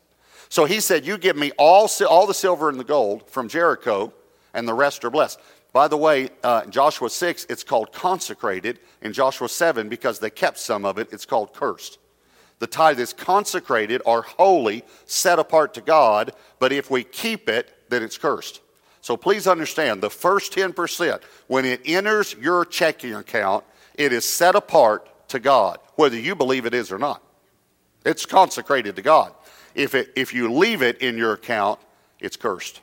So 0.49 0.65
he 0.65 0.79
said, 0.79 1.05
You 1.05 1.17
give 1.17 1.37
me 1.37 1.51
all, 1.57 1.87
all 2.09 2.25
the 2.25 2.33
silver 2.33 2.69
and 2.69 2.79
the 2.79 2.83
gold 2.83 3.29
from 3.29 3.47
Jericho, 3.47 4.11
and 4.53 4.67
the 4.67 4.73
rest 4.73 5.05
are 5.05 5.11
blessed. 5.11 5.39
By 5.71 5.87
the 5.87 5.97
way, 5.97 6.29
uh, 6.43 6.65
Joshua 6.65 7.09
6, 7.09 7.45
it's 7.49 7.63
called 7.63 7.93
consecrated. 7.93 8.79
In 9.01 9.13
Joshua 9.13 9.47
7, 9.47 9.87
because 9.87 10.19
they 10.19 10.31
kept 10.31 10.57
some 10.57 10.83
of 10.83 10.97
it, 10.97 11.09
it's 11.13 11.25
called 11.25 11.53
cursed. 11.53 11.99
The 12.57 12.67
tithe 12.67 12.99
is 12.99 13.13
consecrated 13.13 14.01
or 14.05 14.23
holy, 14.23 14.83
set 15.05 15.39
apart 15.39 15.73
to 15.75 15.81
God, 15.81 16.33
but 16.59 16.73
if 16.73 16.91
we 16.91 17.03
keep 17.03 17.47
it, 17.47 17.73
then 17.89 18.03
it's 18.03 18.17
cursed. 18.17 18.61
So 19.01 19.15
please 19.15 19.47
understand 19.47 20.01
the 20.01 20.09
first 20.09 20.53
10%, 20.53 21.21
when 21.47 21.63
it 21.63 21.81
enters 21.85 22.35
your 22.35 22.65
checking 22.65 23.15
account, 23.15 23.63
it 23.99 24.13
is 24.13 24.27
set 24.27 24.55
apart 24.55 25.27
to 25.27 25.39
God, 25.39 25.77
whether 25.95 26.17
you 26.17 26.33
believe 26.33 26.65
it 26.65 26.73
is 26.73 26.91
or 26.91 26.97
not. 26.97 27.21
It's 28.05 28.25
consecrated 28.25 28.95
to 28.95 29.01
God. 29.01 29.33
If, 29.75 29.93
it, 29.93 30.11
if 30.15 30.33
you 30.33 30.51
leave 30.51 30.81
it 30.81 31.01
in 31.01 31.17
your 31.17 31.33
account, 31.33 31.79
it's 32.19 32.37
cursed. 32.37 32.81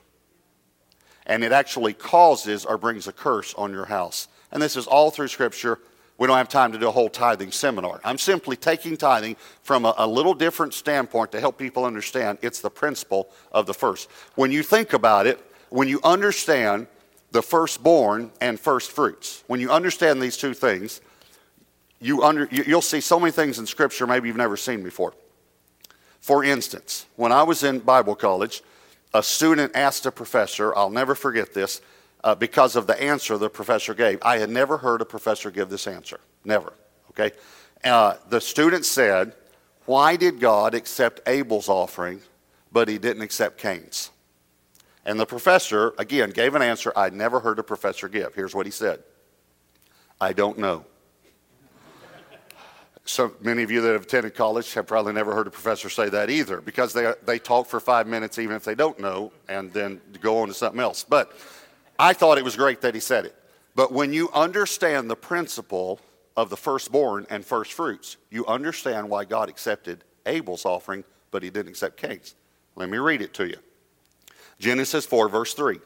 And 1.27 1.43
it 1.43 1.53
actually 1.53 1.95
causes 1.95 2.65
or 2.65 2.79
brings 2.79 3.09
a 3.09 3.13
curse 3.13 3.55
on 3.55 3.73
your 3.73 3.87
house. 3.87 4.29
And 4.53 4.63
this 4.63 4.77
is 4.77 4.87
all 4.87 5.11
through 5.11 5.29
Scripture. 5.29 5.81
We 6.19 6.27
don't 6.27 6.37
have 6.37 6.51
time 6.51 6.71
to 6.73 6.79
do 6.79 6.87
a 6.87 6.93
whole 6.93 7.09
tithing 7.09 7.51
seminar. 7.51 8.01
I'm 8.05 8.19
simply 8.19 8.55
taking 8.55 8.97
tithing 8.97 9.37
from 9.63 9.87
a, 9.87 9.95
a, 9.99 10.07
little 10.07 10.35
different 10.35 10.75
standpoint 10.75 11.33
to 11.33 11.41
help 11.41 11.59
people 11.59 11.85
understand 11.85 12.39
it's 12.43 12.61
the 12.61 12.71
principle 12.71 13.31
of 13.53 13.67
the 13.67 13.75
first. 13.75 14.09
When 14.35 14.53
you 14.53 14.63
think 14.63 14.93
about 14.93 15.27
it, 15.27 15.41
when 15.71 15.89
you 15.89 15.99
understand 16.05 16.87
the 17.33 17.43
firstborn 17.43 18.31
and 18.41 18.61
first 18.61 18.93
fruits, 18.93 19.45
when 19.47 19.61
you 19.61 19.71
understand 19.71 20.23
these 20.23 20.37
two 20.37 20.55
things, 20.55 21.01
you 22.01 22.23
under, 22.23 22.49
you'll 22.51 22.83
see 22.83 23.01
so 23.01 23.19
many 23.19 23.33
things 23.33 23.59
in 23.59 23.67
Scripture 23.67 24.07
maybe 24.07 24.29
you've 24.29 24.37
never 24.37 24.57
seen 24.57 24.83
before. 24.83 25.15
For 26.21 26.45
instance, 26.45 27.07
when 27.17 27.33
I 27.33 27.43
was 27.43 27.63
in 27.63 27.79
Bible 27.79 28.15
college, 28.15 28.63
a 29.15 29.23
student 29.23 29.75
asked 29.75 30.07
a 30.07 30.11
professor, 30.11 30.77
I'll 30.77 30.91
never 30.91 31.15
forget 31.15 31.55
this, 31.55 31.81
uh, 32.25 32.35
because 32.35 32.77
of 32.77 32.87
the 32.87 33.01
answer 33.01 33.39
the 33.39 33.49
professor 33.49 33.95
gave. 33.95 34.19
I 34.23 34.39
had 34.39 34.51
never 34.51 34.77
heard 34.79 35.01
a 35.01 35.05
professor 35.05 35.51
give 35.51 35.69
this 35.69 35.87
answer. 35.87 36.21
Never. 36.45 36.73
Okay? 37.11 37.35
Uh, 37.85 38.17
the 38.29 38.41
student 38.41 38.85
said, 38.85 39.33
Why 39.85 40.17
did 40.17 40.41
God 40.41 40.75
accept 40.75 41.21
Abel's 41.27 41.69
offering, 41.69 42.21
but 42.73 42.89
he 42.89 42.99
didn't 42.99 43.23
accept 43.23 43.59
Cain's? 43.59 44.11
And 45.05 45.21
the 45.21 45.27
professor, 45.27 45.95
again, 45.99 46.31
gave 46.31 46.57
an 46.57 46.63
answer 46.63 46.93
I'd 46.97 47.15
never 47.15 47.39
heard 47.39 47.61
a 47.61 47.63
professor 47.63 48.09
give. 48.09 48.35
Here's 48.35 48.55
what 48.55 48.67
he 48.67 48.73
said 48.73 49.03
I 50.21 50.33
don't 50.33 50.59
know. 50.59 50.85
So 53.09 53.33
many 53.41 53.63
of 53.63 53.71
you 53.71 53.81
that 53.83 53.93
have 53.93 54.03
attended 54.03 54.35
college 54.35 54.75
have 54.75 54.89
probably 54.89 55.13
never 55.13 55.33
heard 55.33 55.47
a 55.47 55.51
professor 55.51 55.89
say 55.89 56.09
that 56.09 56.29
either 56.29 56.61
because 56.61 56.93
they, 56.93 57.15
they 57.25 57.39
talk 57.39 57.69
for 57.69 57.79
five 57.79 58.09
minutes 58.09 58.37
even 58.37 58.57
if 58.57 58.65
they 58.65 58.75
don't 58.75 58.99
know 58.99 59.33
and 59.49 59.73
then 59.73 60.01
go 60.21 60.39
on 60.39 60.49
to 60.49 60.55
something 60.55 60.81
else. 60.81 61.07
But 61.09 61.33
I 62.01 62.13
thought 62.15 62.37
it 62.37 62.43
was 62.45 62.57
great 62.57 62.81
that 62.81 62.95
he 62.95 63.01
said 63.01 63.25
it. 63.25 63.37
But 63.77 63.93
when 63.93 64.13
you 64.13 64.29
understand 64.33 65.09
the 65.09 65.15
principle 65.15 66.01
of 66.37 66.51
the 66.51 66.57
firstborn 66.57 67.29
and 67.31 67.45
first 67.45 67.75
fruits, 67.75 68.17
you 68.29 68.45
understand 68.47 69.09
why 69.09 69.25
God 69.25 69.49
accepted 69.49 70.03
Abel's 70.27 70.65
offering, 70.65 71.05
but 71.31 71.45
he 71.45 71.51
didn't 71.51 71.69
accept 71.69 71.99
Cain's. 71.99 72.35
Let 72.75 72.89
me 72.89 72.99
read 72.99 73.23
it 73.23 73.33
to 73.35 73.47
you 73.47 73.59
Genesis 74.59 75.07
4, 75.07 75.29
verse 75.29 75.55
3. 75.55 75.79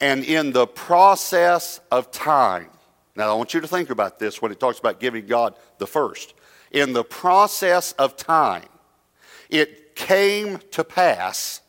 And 0.00 0.24
in 0.24 0.50
the 0.50 0.66
process 0.66 1.80
of 1.92 2.10
time, 2.10 2.70
now 3.14 3.30
I 3.30 3.34
want 3.34 3.54
you 3.54 3.60
to 3.60 3.68
think 3.68 3.90
about 3.90 4.18
this 4.18 4.42
when 4.42 4.50
it 4.50 4.58
talks 4.58 4.80
about 4.80 4.98
giving 4.98 5.26
God 5.26 5.54
the 5.78 5.86
first 5.86 6.34
in 6.70 6.92
the 6.92 7.04
process 7.04 7.92
of 7.92 8.16
time, 8.16 8.68
it 9.48 9.96
came 9.96 10.58
to 10.70 10.84
pass 10.84 11.60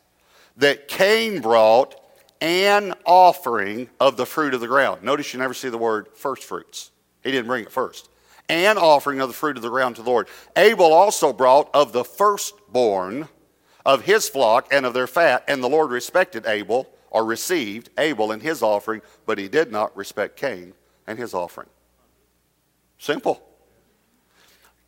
that 0.56 0.88
Cain 0.88 1.40
brought 1.40 1.98
an 2.40 2.94
offering 3.04 3.88
of 4.00 4.16
the 4.16 4.26
fruit 4.26 4.54
of 4.54 4.60
the 4.60 4.66
ground. 4.66 5.02
Notice 5.02 5.32
you 5.32 5.38
never 5.38 5.54
see 5.54 5.68
the 5.68 5.78
word 5.78 6.08
first 6.14 6.44
fruits. 6.44 6.90
He 7.22 7.30
didn't 7.30 7.46
bring 7.46 7.64
it 7.64 7.72
first. 7.72 8.08
An 8.48 8.78
offering 8.78 9.20
of 9.20 9.28
the 9.28 9.34
fruit 9.34 9.56
of 9.56 9.62
the 9.62 9.70
ground 9.70 9.96
to 9.96 10.02
the 10.02 10.10
Lord. 10.10 10.28
Abel 10.56 10.92
also 10.92 11.32
brought 11.32 11.70
of 11.72 11.92
the 11.92 12.04
firstborn 12.04 13.28
of 13.86 14.02
his 14.02 14.28
flock 14.28 14.68
and 14.72 14.84
of 14.84 14.94
their 14.94 15.06
fat, 15.06 15.44
and 15.48 15.62
the 15.62 15.68
Lord 15.68 15.90
respected 15.90 16.46
Abel, 16.46 16.88
or 17.10 17.24
received 17.24 17.90
Abel 17.98 18.32
and 18.32 18.42
his 18.42 18.62
offering, 18.62 19.02
but 19.26 19.38
he 19.38 19.48
did 19.48 19.70
not 19.70 19.96
respect 19.96 20.36
Cain 20.36 20.72
and 21.06 21.18
his 21.18 21.34
offering. 21.34 21.68
Simple. 22.98 23.42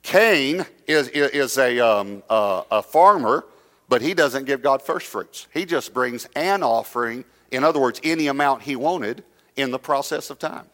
Cain 0.04 0.66
is, 0.86 1.08
is 1.08 1.56
a, 1.56 1.80
um, 1.80 2.22
uh, 2.28 2.62
a 2.70 2.82
farmer, 2.82 3.44
but 3.88 4.02
he 4.02 4.12
doesn't 4.12 4.44
give 4.44 4.62
God 4.62 4.82
first 4.82 5.06
fruits. 5.06 5.48
He 5.52 5.64
just 5.64 5.94
brings 5.94 6.28
an 6.36 6.62
offering, 6.62 7.24
in 7.50 7.64
other 7.64 7.80
words, 7.80 8.00
any 8.04 8.26
amount 8.26 8.62
he 8.62 8.76
wanted 8.76 9.24
in 9.56 9.70
the 9.70 9.78
process 9.78 10.28
of 10.28 10.38
time. 10.38 10.66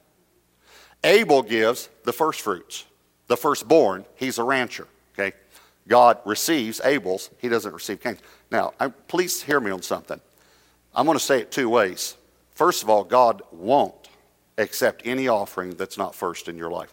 Abel 1.05 1.43
gives 1.43 1.89
the 2.05 2.13
first 2.13 2.41
fruits, 2.41 2.85
the 3.29 3.37
firstborn. 3.37 4.05
He's 4.17 4.39
a 4.39 4.43
rancher, 4.43 4.89
okay? 5.15 5.35
God 5.87 6.19
receives 6.27 6.81
Abel's, 6.85 7.31
he 7.39 7.49
doesn't 7.49 7.73
receive 7.73 8.01
Cain's. 8.01 8.19
Now, 8.51 8.75
I, 8.81 8.89
please 8.89 9.43
hear 9.43 9.61
me 9.61 9.71
on 9.71 9.81
something. 9.81 10.21
I'm 10.93 11.07
going 11.07 11.17
to 11.17 11.25
say 11.25 11.41
it 11.41 11.53
two 11.53 11.69
ways. 11.69 12.17
First 12.51 12.83
of 12.83 12.91
all, 12.91 13.05
God 13.05 13.43
won't 13.53 14.09
accept 14.59 15.03
any 15.05 15.29
offering 15.29 15.71
that's 15.71 15.97
not 15.97 16.17
first 16.17 16.49
in 16.49 16.59
your 16.59 16.71
life. 16.71 16.93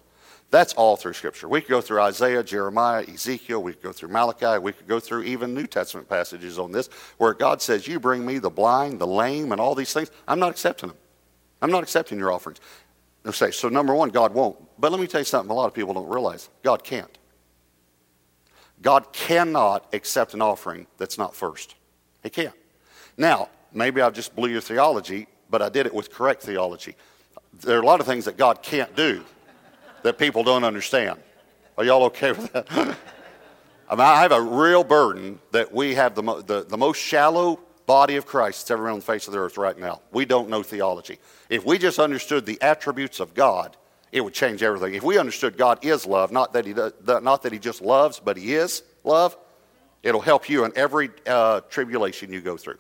That's 0.50 0.74
all 0.74 0.96
through 0.96 1.14
Scripture. 1.14 1.50
We 1.50 1.60
could 1.60 1.70
go 1.70 1.82
through 1.82 2.02
Isaiah, 2.02 2.42
Jeremiah, 2.42 3.04
Ezekiel, 3.04 3.62
we 3.62 3.74
could 3.74 3.84
go 3.84 3.92
through 3.92 4.10
Malachi, 4.10 4.58
we 4.60 4.72
could 4.72 4.88
go 4.88 5.00
through 5.00 5.24
even 5.24 5.54
New 5.54 5.68
Testament 5.68 6.08
passages 6.08 6.58
on 6.58 6.72
this 6.72 6.90
where 7.18 7.34
God 7.34 7.62
says, 7.62 7.88
You 7.88 8.00
bring 8.00 8.26
me 8.26 8.40
the 8.40 8.50
blind, 8.50 9.00
the 9.00 9.08
lame, 9.08 9.52
and 9.52 9.60
all 9.60 9.76
these 9.76 9.92
things. 9.92 10.10
I'm 10.28 10.40
not 10.40 10.52
accepting 10.52 10.90
them. 10.90 10.98
I'm 11.62 11.72
not 11.72 11.84
accepting 11.84 12.18
your 12.18 12.32
offerings. 12.32 12.60
They'll 13.24 13.34
say, 13.34 13.52
So, 13.52 13.68
number 13.68 13.94
one, 13.94 14.10
God 14.10 14.34
won't. 14.34 14.58
But 14.80 14.92
let 14.92 15.02
me 15.02 15.08
tell 15.08 15.20
you 15.20 15.26
something 15.26 15.52
a 15.52 15.54
lot 15.54 15.68
of 15.68 15.74
people 15.74 15.94
don't 15.94 16.08
realize 16.08 16.50
God 16.64 16.84
can't. 16.84 17.18
God 18.82 19.12
cannot 19.12 19.88
accept 19.92 20.34
an 20.34 20.42
offering 20.42 20.88
that's 20.98 21.18
not 21.18 21.36
first. 21.36 21.76
He 22.24 22.30
can't. 22.30 22.54
Now, 23.18 23.50
maybe 23.74 24.02
I've 24.02 24.14
just 24.14 24.34
blew 24.36 24.50
your 24.50 24.62
theology, 24.62 25.28
but 25.50 25.62
I 25.62 25.68
did 25.68 25.88
it 25.88 25.94
with 25.94 26.12
correct 26.12 26.44
theology. 26.44 26.96
There 27.62 27.78
are 27.78 27.82
a 27.82 27.86
lot 27.86 28.00
of 28.00 28.06
things 28.06 28.26
that 28.26 28.38
God 28.38 28.62
can't 28.62 28.96
do 28.96 29.26
that 30.08 30.18
people 30.18 30.42
don't 30.42 30.64
understand. 30.64 31.20
Are 31.78 31.84
y'all 31.84 32.06
okay 32.06 32.32
with 32.32 32.54
that? 32.54 32.66
I, 33.90 33.92
mean, 33.92 34.00
I 34.00 34.22
have 34.22 34.32
a 34.32 34.42
real 34.42 34.86
burden 34.86 35.40
that 35.52 35.74
we 35.74 35.96
have 35.96 36.16
the, 36.16 36.24
mo- 36.24 36.40
the, 36.40 36.64
the 36.64 36.78
most 36.78 36.98
shallow 36.98 37.60
body 37.86 38.16
of 38.16 38.26
Christ 38.26 38.62
that's 38.62 38.72
ever 38.72 38.90
on 38.90 39.00
the 39.00 39.06
face 39.06 39.28
of 39.28 39.34
the 39.34 39.40
earth 39.40 39.58
right 39.58 39.78
now. 39.78 40.02
We 40.14 40.24
don't 40.24 40.48
know 40.50 40.64
theology. 40.64 41.20
If 41.50 41.66
we 41.66 41.78
just 41.78 42.00
understood 42.00 42.46
the 42.46 42.58
attributes 42.62 43.20
of 43.20 43.34
God, 43.34 43.76
it 44.14 44.22
would 44.22 44.34
change 44.34 44.64
everything. 44.64 44.94
If 44.94 45.04
we 45.04 45.18
understood 45.18 45.58
God 45.58 45.84
is 45.84 46.06
love, 46.06 46.32
not 46.32 46.54
that 46.54 46.66
He, 46.66 46.72
does, 46.72 46.94
not 47.06 47.44
that 47.44 47.52
he 47.52 47.60
just 47.60 47.82
loves, 47.82 48.22
but 48.22 48.38
He 48.38 48.54
is 48.54 48.84
love, 49.04 49.38
it'll 50.04 50.22
help 50.22 50.50
you 50.50 50.64
in 50.64 50.72
every 50.78 51.10
uh, 51.26 51.60
tribulation 51.70 52.32
you 52.32 52.40
go 52.40 52.56
through. 52.56 52.78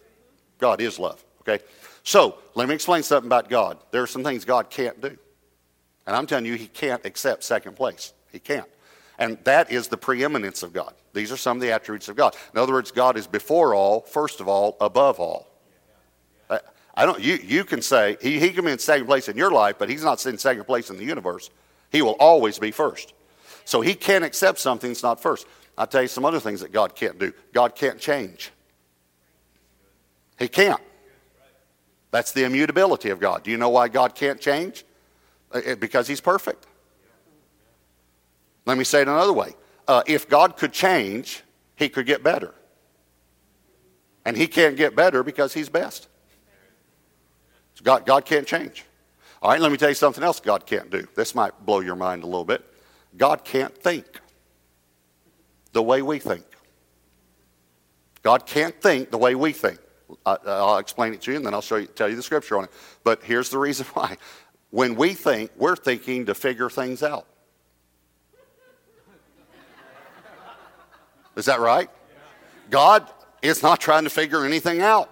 God 0.59 0.79
is 0.79 0.97
love, 0.97 1.21
okay? 1.41 1.61
So, 2.03 2.37
let 2.55 2.69
me 2.69 2.75
explain 2.75 3.03
something 3.03 3.27
about 3.27 3.49
God. 3.49 3.79
There 3.91 4.01
are 4.01 4.07
some 4.07 4.23
things 4.23 4.45
God 4.45 4.69
can't 4.69 5.01
do. 5.01 5.17
And 6.07 6.15
I'm 6.15 6.25
telling 6.25 6.45
you, 6.45 6.55
he 6.55 6.67
can't 6.67 7.05
accept 7.05 7.43
second 7.43 7.75
place. 7.75 8.13
He 8.31 8.39
can't. 8.39 8.67
And 9.19 9.37
that 9.43 9.71
is 9.71 9.89
the 9.89 9.97
preeminence 9.97 10.63
of 10.63 10.73
God. 10.73 10.93
These 11.13 11.31
are 11.31 11.37
some 11.37 11.57
of 11.57 11.61
the 11.61 11.71
attributes 11.71 12.07
of 12.07 12.15
God. 12.15 12.35
In 12.53 12.59
other 12.59 12.73
words, 12.73 12.91
God 12.91 13.17
is 13.17 13.27
before 13.27 13.75
all, 13.75 14.01
first 14.01 14.39
of 14.39 14.47
all, 14.47 14.77
above 14.79 15.19
all. 15.19 15.47
Uh, 16.49 16.59
I 16.95 17.05
don't, 17.05 17.19
you, 17.19 17.35
you 17.43 17.63
can 17.63 17.81
say, 17.81 18.17
he, 18.21 18.39
he 18.39 18.51
can 18.51 18.63
be 18.63 18.71
in 18.71 18.79
second 18.79 19.05
place 19.05 19.27
in 19.27 19.35
your 19.35 19.51
life, 19.51 19.75
but 19.77 19.89
he's 19.89 20.03
not 20.03 20.23
in 20.25 20.37
second 20.37 20.63
place 20.63 20.89
in 20.89 20.97
the 20.97 21.03
universe. 21.03 21.49
He 21.91 22.01
will 22.01 22.15
always 22.19 22.57
be 22.57 22.71
first. 22.71 23.13
So 23.65 23.81
he 23.81 23.93
can't 23.93 24.23
accept 24.23 24.59
something 24.59 24.89
that's 24.89 25.03
not 25.03 25.21
first. 25.21 25.45
I'll 25.77 25.87
tell 25.87 26.03
you 26.03 26.07
some 26.07 26.25
other 26.25 26.39
things 26.39 26.61
that 26.61 26.71
God 26.71 26.95
can't 26.95 27.19
do. 27.19 27.33
God 27.53 27.75
can't 27.75 27.99
change. 27.99 28.51
He 30.39 30.47
can't. 30.47 30.81
That's 32.11 32.31
the 32.31 32.45
immutability 32.45 33.09
of 33.09 33.19
God. 33.19 33.43
Do 33.43 33.51
you 33.51 33.57
know 33.57 33.69
why 33.69 33.89
God 33.89 34.15
can't 34.15 34.39
change? 34.39 34.85
Uh, 35.51 35.75
because 35.75 36.07
he's 36.07 36.21
perfect. 36.21 36.65
Let 38.65 38.77
me 38.77 38.83
say 38.83 39.01
it 39.01 39.07
another 39.07 39.33
way. 39.33 39.55
Uh, 39.87 40.03
if 40.05 40.27
God 40.27 40.57
could 40.57 40.73
change, 40.73 41.43
he 41.75 41.87
could 41.87 42.05
get 42.05 42.21
better. 42.21 42.53
And 44.25 44.35
he 44.35 44.47
can't 44.47 44.75
get 44.75 44.95
better 44.95 45.23
because 45.23 45.53
he's 45.53 45.69
best. 45.69 46.09
So 47.75 47.83
God, 47.83 48.05
God 48.05 48.25
can't 48.25 48.45
change. 48.45 48.83
All 49.41 49.51
right, 49.51 49.61
let 49.61 49.71
me 49.71 49.77
tell 49.77 49.89
you 49.89 49.95
something 49.95 50.23
else 50.23 50.39
God 50.41 50.65
can't 50.65 50.89
do. 50.89 51.07
This 51.15 51.33
might 51.33 51.65
blow 51.65 51.79
your 51.79 51.95
mind 51.95 52.23
a 52.23 52.25
little 52.25 52.43
bit. 52.43 52.65
God 53.15 53.45
can't 53.45 53.75
think 53.75 54.05
the 55.71 55.81
way 55.81 56.01
we 56.01 56.19
think. 56.19 56.43
God 58.23 58.45
can't 58.45 58.79
think 58.81 59.11
the 59.11 59.17
way 59.17 59.35
we 59.35 59.53
think. 59.53 59.79
I, 60.25 60.37
will 60.43 60.77
explain 60.77 61.13
it 61.13 61.21
to 61.21 61.31
you 61.31 61.37
and 61.37 61.45
then 61.45 61.53
I'll 61.53 61.61
show 61.61 61.75
you, 61.77 61.87
tell 61.87 62.09
you 62.09 62.15
the 62.15 62.23
scripture 62.23 62.57
on 62.57 62.65
it. 62.65 62.71
But 63.03 63.23
here's 63.23 63.49
the 63.49 63.57
reason 63.57 63.85
why. 63.93 64.17
When 64.69 64.95
we 64.95 65.13
think, 65.13 65.51
we're 65.55 65.75
thinking 65.75 66.25
to 66.25 66.35
figure 66.35 66.69
things 66.69 67.03
out. 67.03 67.25
Is 71.35 71.45
that 71.45 71.59
right? 71.59 71.89
God, 72.69 73.07
is 73.41 73.61
not 73.61 73.79
trying 73.79 74.03
to 74.03 74.09
figure 74.09 74.43
anything 74.43 74.81
out. 74.81 75.09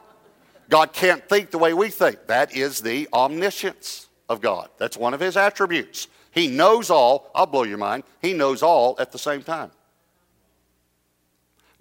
God 0.69 0.93
can't 0.93 1.27
think 1.29 1.51
the 1.51 1.57
way 1.57 1.73
we 1.73 1.89
think. 1.89 2.27
That 2.27 2.55
is 2.55 2.81
the 2.81 3.07
omniscience 3.13 4.07
of 4.27 4.41
God. 4.41 4.69
That's 4.77 4.97
one 4.97 5.13
of 5.13 5.19
his 5.19 5.37
attributes. 5.37 6.07
He 6.31 6.47
knows 6.47 6.89
all. 6.89 7.31
I'll 7.35 7.45
blow 7.45 7.63
your 7.63 7.77
mind. 7.77 8.03
He 8.21 8.33
knows 8.33 8.63
all 8.63 8.95
at 8.99 9.11
the 9.11 9.19
same 9.19 9.43
time. 9.43 9.71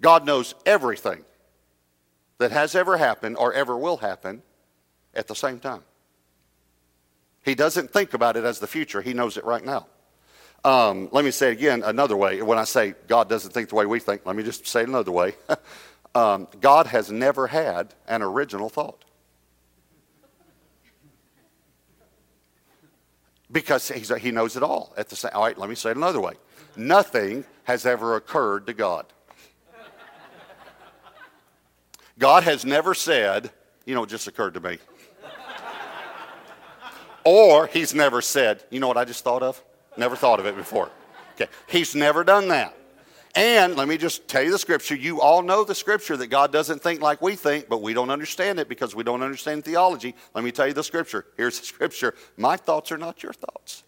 God 0.01 0.25
knows 0.25 0.53
everything 0.65 1.23
that 2.37 2.51
has 2.51 2.75
ever 2.75 2.97
happened 2.97 3.37
or 3.37 3.53
ever 3.53 3.75
will 3.75 3.97
happen 3.97 4.43
at 5.13 5.27
the 5.27 5.35
same 5.35 5.59
time. 5.59 5.81
He 7.45 7.53
doesn't 7.53 7.91
think 7.91 8.15
about 8.15 8.35
it 8.35 8.43
as 8.43 8.59
the 8.59 8.67
future, 8.67 9.01
he 9.01 9.13
knows 9.13 9.37
it 9.37 9.45
right 9.45 9.63
now. 9.63 9.85
Um, 10.65 11.09
let 11.11 11.23
me 11.23 11.29
say 11.29 11.49
it 11.49 11.53
again 11.53 11.83
another 11.85 12.17
way. 12.17 12.41
When 12.41 12.57
I 12.57 12.63
say 12.63 12.95
God 13.07 13.29
doesn't 13.29 13.51
think 13.51 13.69
the 13.69 13.75
way 13.75 13.85
we 13.85 13.99
think, 13.99 14.25
let 14.25 14.35
me 14.35 14.41
just 14.41 14.65
say 14.65 14.81
it 14.81 14.89
another 14.89 15.11
way. 15.11 15.35
um, 16.15 16.47
God 16.59 16.87
has 16.87 17.11
never 17.11 17.45
had 17.45 17.93
an 18.07 18.23
original 18.23 18.67
thought. 18.67 19.05
Because 23.51 23.89
he 23.89 24.31
knows 24.31 24.57
it 24.57 24.63
all 24.63 24.91
at 24.97 25.09
the 25.09 25.15
same. 25.15 25.31
All 25.35 25.43
right, 25.43 25.55
let 25.55 25.69
me 25.69 25.75
say 25.75 25.91
it 25.91 25.97
another 25.97 26.19
way. 26.19 26.33
Nothing 26.75 27.45
has 27.65 27.85
ever 27.85 28.15
occurred 28.15 28.65
to 28.65 28.73
God. 28.73 29.05
God 32.17 32.43
has 32.43 32.65
never 32.65 32.95
said, 32.95 33.51
you 33.85 33.93
know, 33.93 34.03
it 34.03 34.09
just 34.09 34.27
occurred 34.27 34.55
to 34.55 34.59
me. 34.59 34.79
Or 37.25 37.67
he's 37.67 37.93
never 37.93 38.21
said, 38.21 38.63
you 38.69 38.79
know 38.79 38.87
what 38.87 38.97
I 38.97 39.03
just 39.03 39.23
thought 39.23 39.43
of? 39.43 39.61
Never 39.97 40.15
thought 40.15 40.39
of 40.39 40.45
it 40.45 40.55
before. 40.55 40.89
Okay. 41.35 41.51
He's 41.67 41.95
never 41.95 42.23
done 42.23 42.47
that. 42.49 42.77
And 43.35 43.75
let 43.75 43.89
me 43.89 43.97
just 43.97 44.29
tell 44.29 44.43
you 44.43 44.51
the 44.51 44.57
scripture. 44.57 44.95
You 44.95 45.19
all 45.19 45.41
know 45.41 45.65
the 45.65 45.75
scripture 45.75 46.15
that 46.15 46.27
God 46.27 46.53
doesn't 46.53 46.81
think 46.81 47.01
like 47.01 47.21
we 47.21 47.35
think, 47.35 47.67
but 47.67 47.81
we 47.81 47.93
don't 47.93 48.09
understand 48.09 48.59
it 48.59 48.69
because 48.69 48.95
we 48.95 49.03
don't 49.03 49.21
understand 49.21 49.65
theology. 49.65 50.15
Let 50.33 50.45
me 50.45 50.51
tell 50.51 50.67
you 50.67 50.73
the 50.73 50.83
scripture. 50.83 51.25
Here's 51.35 51.59
the 51.59 51.65
scripture 51.65 52.15
My 52.37 52.55
thoughts 52.55 52.93
are 52.93 52.97
not 52.97 53.21
your 53.23 53.33
thoughts. 53.33 53.83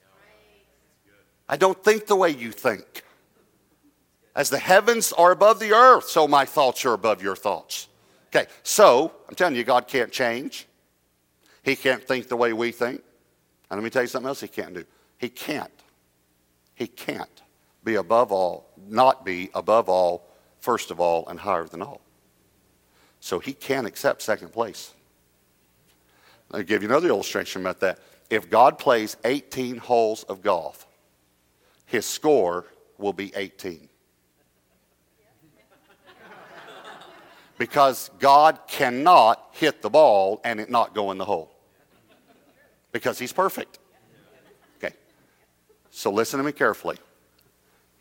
I 1.47 1.55
don't 1.55 1.81
think 1.81 2.07
the 2.07 2.15
way 2.15 2.31
you 2.31 2.51
think. 2.51 3.03
As 4.35 4.49
the 4.49 4.59
heavens 4.59 5.13
are 5.13 5.31
above 5.31 5.59
the 5.59 5.71
earth, 5.71 6.09
so 6.09 6.27
my 6.27 6.43
thoughts 6.43 6.85
are 6.85 6.93
above 6.93 7.23
your 7.23 7.35
thoughts. 7.35 7.87
Okay, 8.27 8.47
so 8.63 9.13
I'm 9.29 9.35
telling 9.35 9.55
you, 9.55 9.63
God 9.63 9.87
can't 9.87 10.11
change. 10.11 10.67
He 11.63 11.75
can't 11.75 12.03
think 12.03 12.27
the 12.27 12.35
way 12.35 12.51
we 12.51 12.71
think. 12.71 13.01
And 13.69 13.79
let 13.79 13.83
me 13.83 13.89
tell 13.89 14.01
you 14.01 14.07
something 14.07 14.27
else 14.27 14.41
He 14.41 14.47
can't 14.47 14.73
do. 14.73 14.85
He 15.17 15.29
can't 15.29 15.71
he 16.77 16.85
can't 16.85 17.41
be 17.83 17.95
above 17.95 18.31
all, 18.31 18.69
not 18.87 19.25
be 19.25 19.49
above 19.55 19.89
all, 19.89 20.27
first 20.59 20.91
of 20.91 20.99
all, 20.99 21.27
and 21.27 21.39
higher 21.39 21.65
than 21.65 21.81
all. 21.81 22.01
So 23.19 23.39
he 23.39 23.51
can't 23.51 23.87
accept 23.87 24.21
second 24.21 24.53
place. 24.53 24.93
I'll 26.51 26.61
give 26.61 26.83
you 26.83 26.87
another 26.87 27.07
illustration 27.07 27.61
about 27.61 27.79
that. 27.79 27.97
If 28.29 28.47
God 28.51 28.77
plays 28.77 29.17
18 29.25 29.77
holes 29.77 30.21
of 30.25 30.43
golf, 30.43 30.85
his 31.87 32.05
score 32.05 32.65
will 32.99 33.13
be 33.13 33.33
18. 33.35 33.89
because 37.57 38.11
God 38.19 38.59
cannot 38.67 39.47
hit 39.53 39.81
the 39.81 39.89
ball 39.89 40.39
and 40.43 40.59
it 40.59 40.69
not 40.69 40.93
go 40.93 41.09
in 41.09 41.17
the 41.17 41.25
hole. 41.25 41.56
Because 42.97 43.19
he's 43.19 43.31
perfect. 43.31 43.77
Okay. 44.79 44.91
So 45.91 46.11
listen 46.11 46.39
to 46.39 46.43
me 46.43 46.51
carefully. 46.51 46.97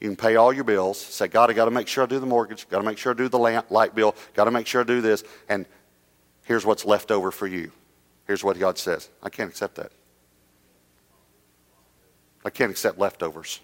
You 0.01 0.09
can 0.09 0.17
pay 0.17 0.37
all 0.37 0.55
your 0.55 0.65
bills. 0.65 0.99
Say, 0.99 1.29
God, 1.29 1.51
I 1.51 1.53
got 1.53 1.67
to 1.67 1.71
make 1.71 1.87
sure 1.87 2.03
I 2.03 2.07
do 2.07 2.19
the 2.19 2.25
mortgage. 2.25 2.67
Got 2.71 2.79
to 2.79 2.83
make 2.83 2.97
sure 2.97 3.13
I 3.13 3.15
do 3.15 3.29
the 3.29 3.39
light 3.39 3.95
bill. 3.95 4.15
Got 4.33 4.45
to 4.45 4.51
make 4.51 4.67
sure 4.67 4.81
I 4.81 4.85
do 4.85 5.03
this. 5.03 5.23
And 5.51 5.67
here's 6.45 6.65
what's 6.65 6.87
left 6.87 7.11
over 7.11 7.31
for 7.31 7.47
you. 7.47 7.73
Here's 8.27 8.43
what 8.43 8.59
God 8.59 8.79
says. 8.79 9.11
I 9.23 9.29
can't 9.29 9.51
accept 9.51 9.75
that. 9.75 9.93
I 12.43 12.49
can't 12.49 12.71
accept 12.71 12.99
leftovers. 12.99 13.61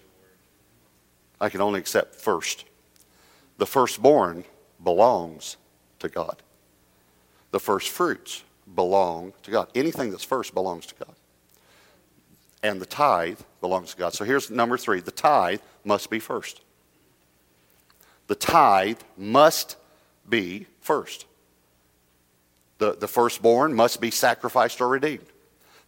I 1.41 1.49
can 1.49 1.61
only 1.61 1.79
accept 1.79 2.13
first. 2.13 2.65
The 3.57 3.65
firstborn 3.65 4.43
belongs 4.83 5.57
to 5.97 6.09
God. 6.09 6.43
The 7.49 7.59
first 7.59 7.89
fruits 7.89 8.43
belong 8.75 9.33
to 9.41 9.49
God. 9.49 9.69
Anything 9.73 10.11
that's 10.11 10.23
first 10.23 10.53
belongs 10.53 10.85
to 10.85 10.95
God 11.03 11.15
and 12.63 12.81
the 12.81 12.85
tithe 12.85 13.41
belongs 13.61 13.91
to 13.91 13.97
God. 13.97 14.13
So 14.13 14.23
here's 14.23 14.49
number 14.49 14.77
three 14.77 15.01
the 15.01 15.11
tithe 15.11 15.59
must 15.83 16.09
be 16.09 16.19
first. 16.19 16.61
The 18.27 18.35
tithe 18.35 19.01
must 19.17 19.75
be 20.27 20.65
first. 20.79 21.25
The, 22.77 22.95
the 22.95 23.07
firstborn 23.07 23.73
must 23.73 24.01
be 24.01 24.09
sacrificed 24.09 24.81
or 24.81 24.87
redeemed. 24.87 25.27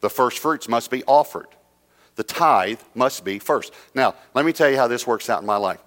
The 0.02 0.10
first 0.10 0.40
fruits 0.40 0.68
must 0.68 0.92
be 0.92 1.04
offered. 1.06 1.48
The 2.16 2.24
tithe 2.24 2.80
must 2.94 3.26
be 3.26 3.40
first. 3.40 3.74
Now, 3.94 4.16
let 4.34 4.46
me 4.46 4.54
tell 4.54 4.70
you 4.70 4.78
how 4.78 4.88
this 4.88 5.08
works 5.08 5.30
out 5.30 5.42
in 5.42 5.48
my 5.48 5.58
life. 5.58 5.80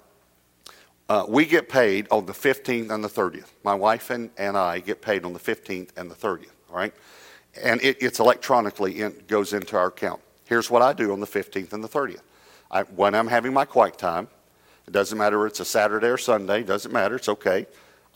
Uh, 1.08 1.24
we 1.26 1.46
get 1.46 1.68
paid 1.68 2.06
on 2.10 2.26
the 2.26 2.32
15th 2.32 2.90
and 2.90 3.02
the 3.02 3.08
30th. 3.08 3.46
My 3.64 3.74
wife 3.74 4.10
and, 4.10 4.30
and 4.36 4.58
I 4.58 4.80
get 4.80 5.00
paid 5.00 5.24
on 5.24 5.32
the 5.32 5.38
15th 5.38 5.90
and 5.96 6.10
the 6.10 6.14
30th, 6.14 6.50
all 6.68 6.76
right? 6.76 6.92
And 7.62 7.80
it, 7.82 8.02
it's 8.02 8.20
electronically 8.20 9.00
in, 9.00 9.22
goes 9.26 9.54
into 9.54 9.76
our 9.76 9.86
account. 9.86 10.20
Here's 10.48 10.70
what 10.70 10.80
I 10.80 10.94
do 10.94 11.12
on 11.12 11.20
the 11.20 11.26
15th 11.26 11.74
and 11.74 11.84
the 11.84 11.88
30th. 11.88 12.22
I, 12.70 12.82
when 12.82 13.14
I'm 13.14 13.28
having 13.28 13.52
my 13.52 13.66
quiet 13.66 13.98
time, 13.98 14.28
it 14.86 14.92
doesn't 14.92 15.18
matter 15.18 15.46
if 15.46 15.50
it's 15.50 15.60
a 15.60 15.64
Saturday 15.66 16.06
or 16.06 16.16
Sunday, 16.16 16.62
doesn't 16.62 16.90
matter, 16.90 17.16
it's 17.16 17.28
okay. 17.28 17.66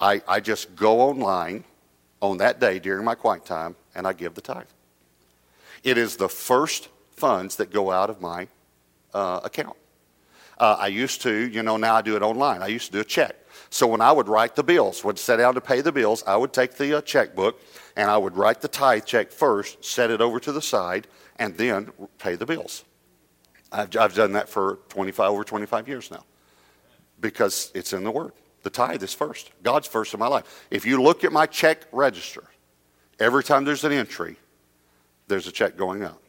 I, 0.01 0.23
I 0.27 0.41
just 0.41 0.75
go 0.75 1.03
online 1.03 1.65
on 2.23 2.39
that 2.39 2.59
day 2.59 2.79
during 2.79 3.05
my 3.05 3.15
quiet 3.15 3.45
time 3.45 3.77
and 3.95 4.07
I 4.07 4.15
give 4.15 4.33
the 4.33 4.41
tithe. 4.41 4.65
It 5.85 5.99
is 5.99 6.17
the 6.17 6.29
first 6.29 6.89
funds 7.11 7.57
that 7.57 7.71
go 7.71 7.91
out 7.91 8.09
of 8.09 8.23
my 8.23 8.49
uh, 9.13 9.41
account. 9.45 9.77
Uh, 10.57 10.77
I 10.79 10.87
used 10.87 11.21
to, 11.23 11.35
you 11.35 11.63
know, 11.63 11.77
now 11.77 11.97
I 11.97 12.03
do 12.03 12.17
it 12.17 12.23
online. 12.23 12.63
I 12.63 12.69
used 12.69 12.87
to 12.87 12.93
do 12.93 13.01
a 13.01 13.05
check. 13.05 13.37
So 13.73 13.87
when 13.87 14.03
I 14.03 14.13
would 14.13 14.29
write 14.29 14.55
the 14.55 14.63
bills, 14.63 15.03
would 15.03 15.19
set 15.19 15.41
out 15.41 15.55
to 15.55 15.63
pay 15.63 15.81
the 15.81 15.93
bills, 15.93 16.23
I 16.27 16.37
would 16.37 16.53
take 16.53 16.75
the 16.75 16.99
uh, 16.99 17.01
checkbook 17.01 17.59
and 17.97 18.11
I 18.11 18.19
would 18.19 18.37
write 18.37 18.61
the 18.61 18.69
tithe 18.69 19.07
check 19.07 19.33
first, 19.33 19.83
set 19.83 20.11
it 20.11 20.21
over 20.21 20.39
to 20.41 20.53
the 20.53 20.61
side, 20.61 21.07
and 21.37 21.57
then 21.57 21.91
pay 22.19 22.35
the 22.35 22.45
bills. 22.45 22.85
I've, 23.73 23.97
I've 23.97 24.15
done 24.15 24.33
that 24.33 24.51
for 24.51 24.81
25, 24.91 25.31
over 25.31 25.43
25 25.43 25.89
years 25.89 26.11
now 26.11 26.23
because 27.19 27.73
it's 27.75 27.95
in 27.95 28.05
the 28.05 28.11
Word. 28.11 28.33
The 28.63 28.69
tithe 28.69 29.03
is 29.03 29.15
first. 29.15 29.51
God's 29.63 29.89
first 29.89 30.13
in 30.13 30.21
my 30.21 30.27
life. 30.27 30.67
If 30.71 30.85
you 30.85 31.03
look 31.03 31.25
at 31.25 31.33
my 31.33 31.47
check 31.47 31.87
register, 31.93 32.45
every 33.19 33.43
time 33.43 33.65
there's 33.65 33.85
an 33.85 33.93
entry, 33.93 34.37
there's 35.29 35.47
a 35.47 35.53
check 35.53 35.79
going 35.79 36.03
out. 36.03 36.21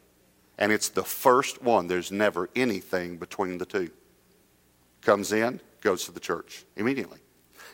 And 0.56 0.72
it's 0.72 0.88
the 0.88 1.04
first 1.04 1.62
one. 1.62 1.88
There's 1.88 2.10
never 2.10 2.48
anything 2.56 3.18
between 3.18 3.58
the 3.58 3.66
two. 3.66 3.90
Comes 5.02 5.30
in, 5.30 5.60
goes 5.82 6.06
to 6.06 6.12
the 6.12 6.20
church 6.20 6.64
immediately. 6.76 7.18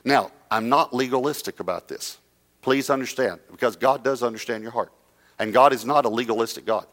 Now, 0.04 0.30
I'm 0.50 0.68
not 0.68 0.94
legalistic 0.94 1.60
about 1.60 1.88
this. 1.88 2.18
Please 2.62 2.90
understand, 2.90 3.40
because 3.50 3.76
God 3.76 4.04
does 4.04 4.22
understand 4.22 4.62
your 4.62 4.72
heart. 4.72 4.92
And 5.38 5.52
God 5.52 5.72
is 5.72 5.84
not 5.84 6.04
a 6.04 6.08
legalistic 6.08 6.66
God. 6.66 6.86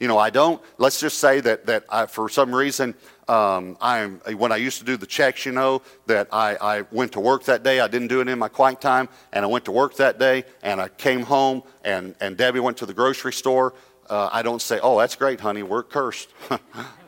You 0.00 0.08
know, 0.08 0.18
I 0.18 0.28
don't, 0.28 0.60
let's 0.76 1.00
just 1.00 1.18
say 1.18 1.40
that, 1.40 1.66
that 1.66 1.84
I, 1.88 2.06
for 2.06 2.28
some 2.28 2.54
reason, 2.54 2.94
um, 3.28 3.78
I'm, 3.80 4.20
when 4.36 4.52
I 4.52 4.56
used 4.56 4.78
to 4.80 4.84
do 4.84 4.96
the 4.98 5.06
checks, 5.06 5.46
you 5.46 5.52
know, 5.52 5.80
that 6.06 6.28
I, 6.32 6.56
I 6.60 6.84
went 6.90 7.12
to 7.12 7.20
work 7.20 7.44
that 7.44 7.62
day. 7.62 7.80
I 7.80 7.88
didn't 7.88 8.08
do 8.08 8.20
it 8.20 8.28
in 8.28 8.38
my 8.38 8.48
quiet 8.48 8.80
time. 8.80 9.08
And 9.32 9.44
I 9.44 9.48
went 9.48 9.64
to 9.66 9.72
work 9.72 9.96
that 9.96 10.18
day 10.18 10.44
and 10.62 10.80
I 10.80 10.88
came 10.88 11.22
home 11.22 11.62
and, 11.82 12.14
and 12.20 12.36
Debbie 12.36 12.60
went 12.60 12.76
to 12.78 12.86
the 12.86 12.92
grocery 12.92 13.32
store. 13.32 13.72
Uh, 14.10 14.28
I 14.30 14.42
don't 14.42 14.60
say, 14.60 14.78
oh, 14.82 14.98
that's 14.98 15.16
great, 15.16 15.40
honey. 15.40 15.62
We're 15.62 15.82
cursed. 15.82 16.28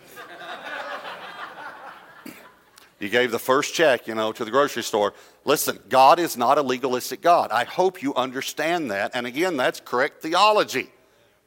you 3.00 3.08
gave 3.08 3.30
the 3.30 3.38
first 3.38 3.74
check, 3.74 4.08
you 4.08 4.14
know, 4.14 4.32
to 4.32 4.44
the 4.44 4.50
grocery 4.50 4.82
store. 4.82 5.14
Listen, 5.44 5.78
God 5.88 6.18
is 6.18 6.36
not 6.36 6.58
a 6.58 6.62
legalistic 6.62 7.20
God. 7.20 7.50
I 7.52 7.64
hope 7.64 8.02
you 8.02 8.14
understand 8.14 8.90
that. 8.90 9.12
And 9.14 9.26
again, 9.26 9.56
that's 9.56 9.80
correct 9.80 10.20
theology. 10.20 10.90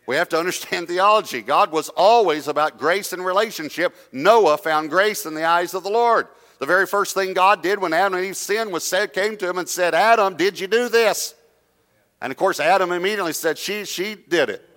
We 0.08 0.16
have 0.16 0.30
to 0.30 0.40
understand 0.40 0.88
theology. 0.88 1.42
God 1.42 1.72
was 1.72 1.90
always 1.90 2.48
about 2.48 2.78
grace 2.78 3.12
and 3.12 3.26
relationship. 3.26 3.96
Noah 4.12 4.58
found 4.58 4.90
grace 4.90 5.26
in 5.26 5.34
the 5.34 5.44
eyes 5.44 5.74
of 5.74 5.84
the 5.84 5.90
Lord. 5.90 6.28
The 6.60 6.66
very 6.66 6.86
first 6.86 7.16
thing 7.16 7.34
God 7.34 7.64
did 7.64 7.80
when 7.80 7.92
Adam 7.92 8.14
and 8.14 8.26
Eve 8.26 8.38
sinned 8.38 8.72
was 8.72 8.84
said, 8.84 9.14
came 9.14 9.36
to 9.38 9.50
him 9.50 9.58
and 9.58 9.68
said, 9.68 9.94
Adam, 9.94 10.38
did 10.38 10.60
you 10.60 10.68
do 10.68 10.90
this? 10.90 11.36
And 12.22 12.32
of 12.32 12.38
course, 12.38 12.60
Adam 12.60 12.92
immediately 12.92 13.34
said, 13.34 13.58
She, 13.58 13.84
she 13.84 14.16
did 14.16 14.50
it. 14.50 14.70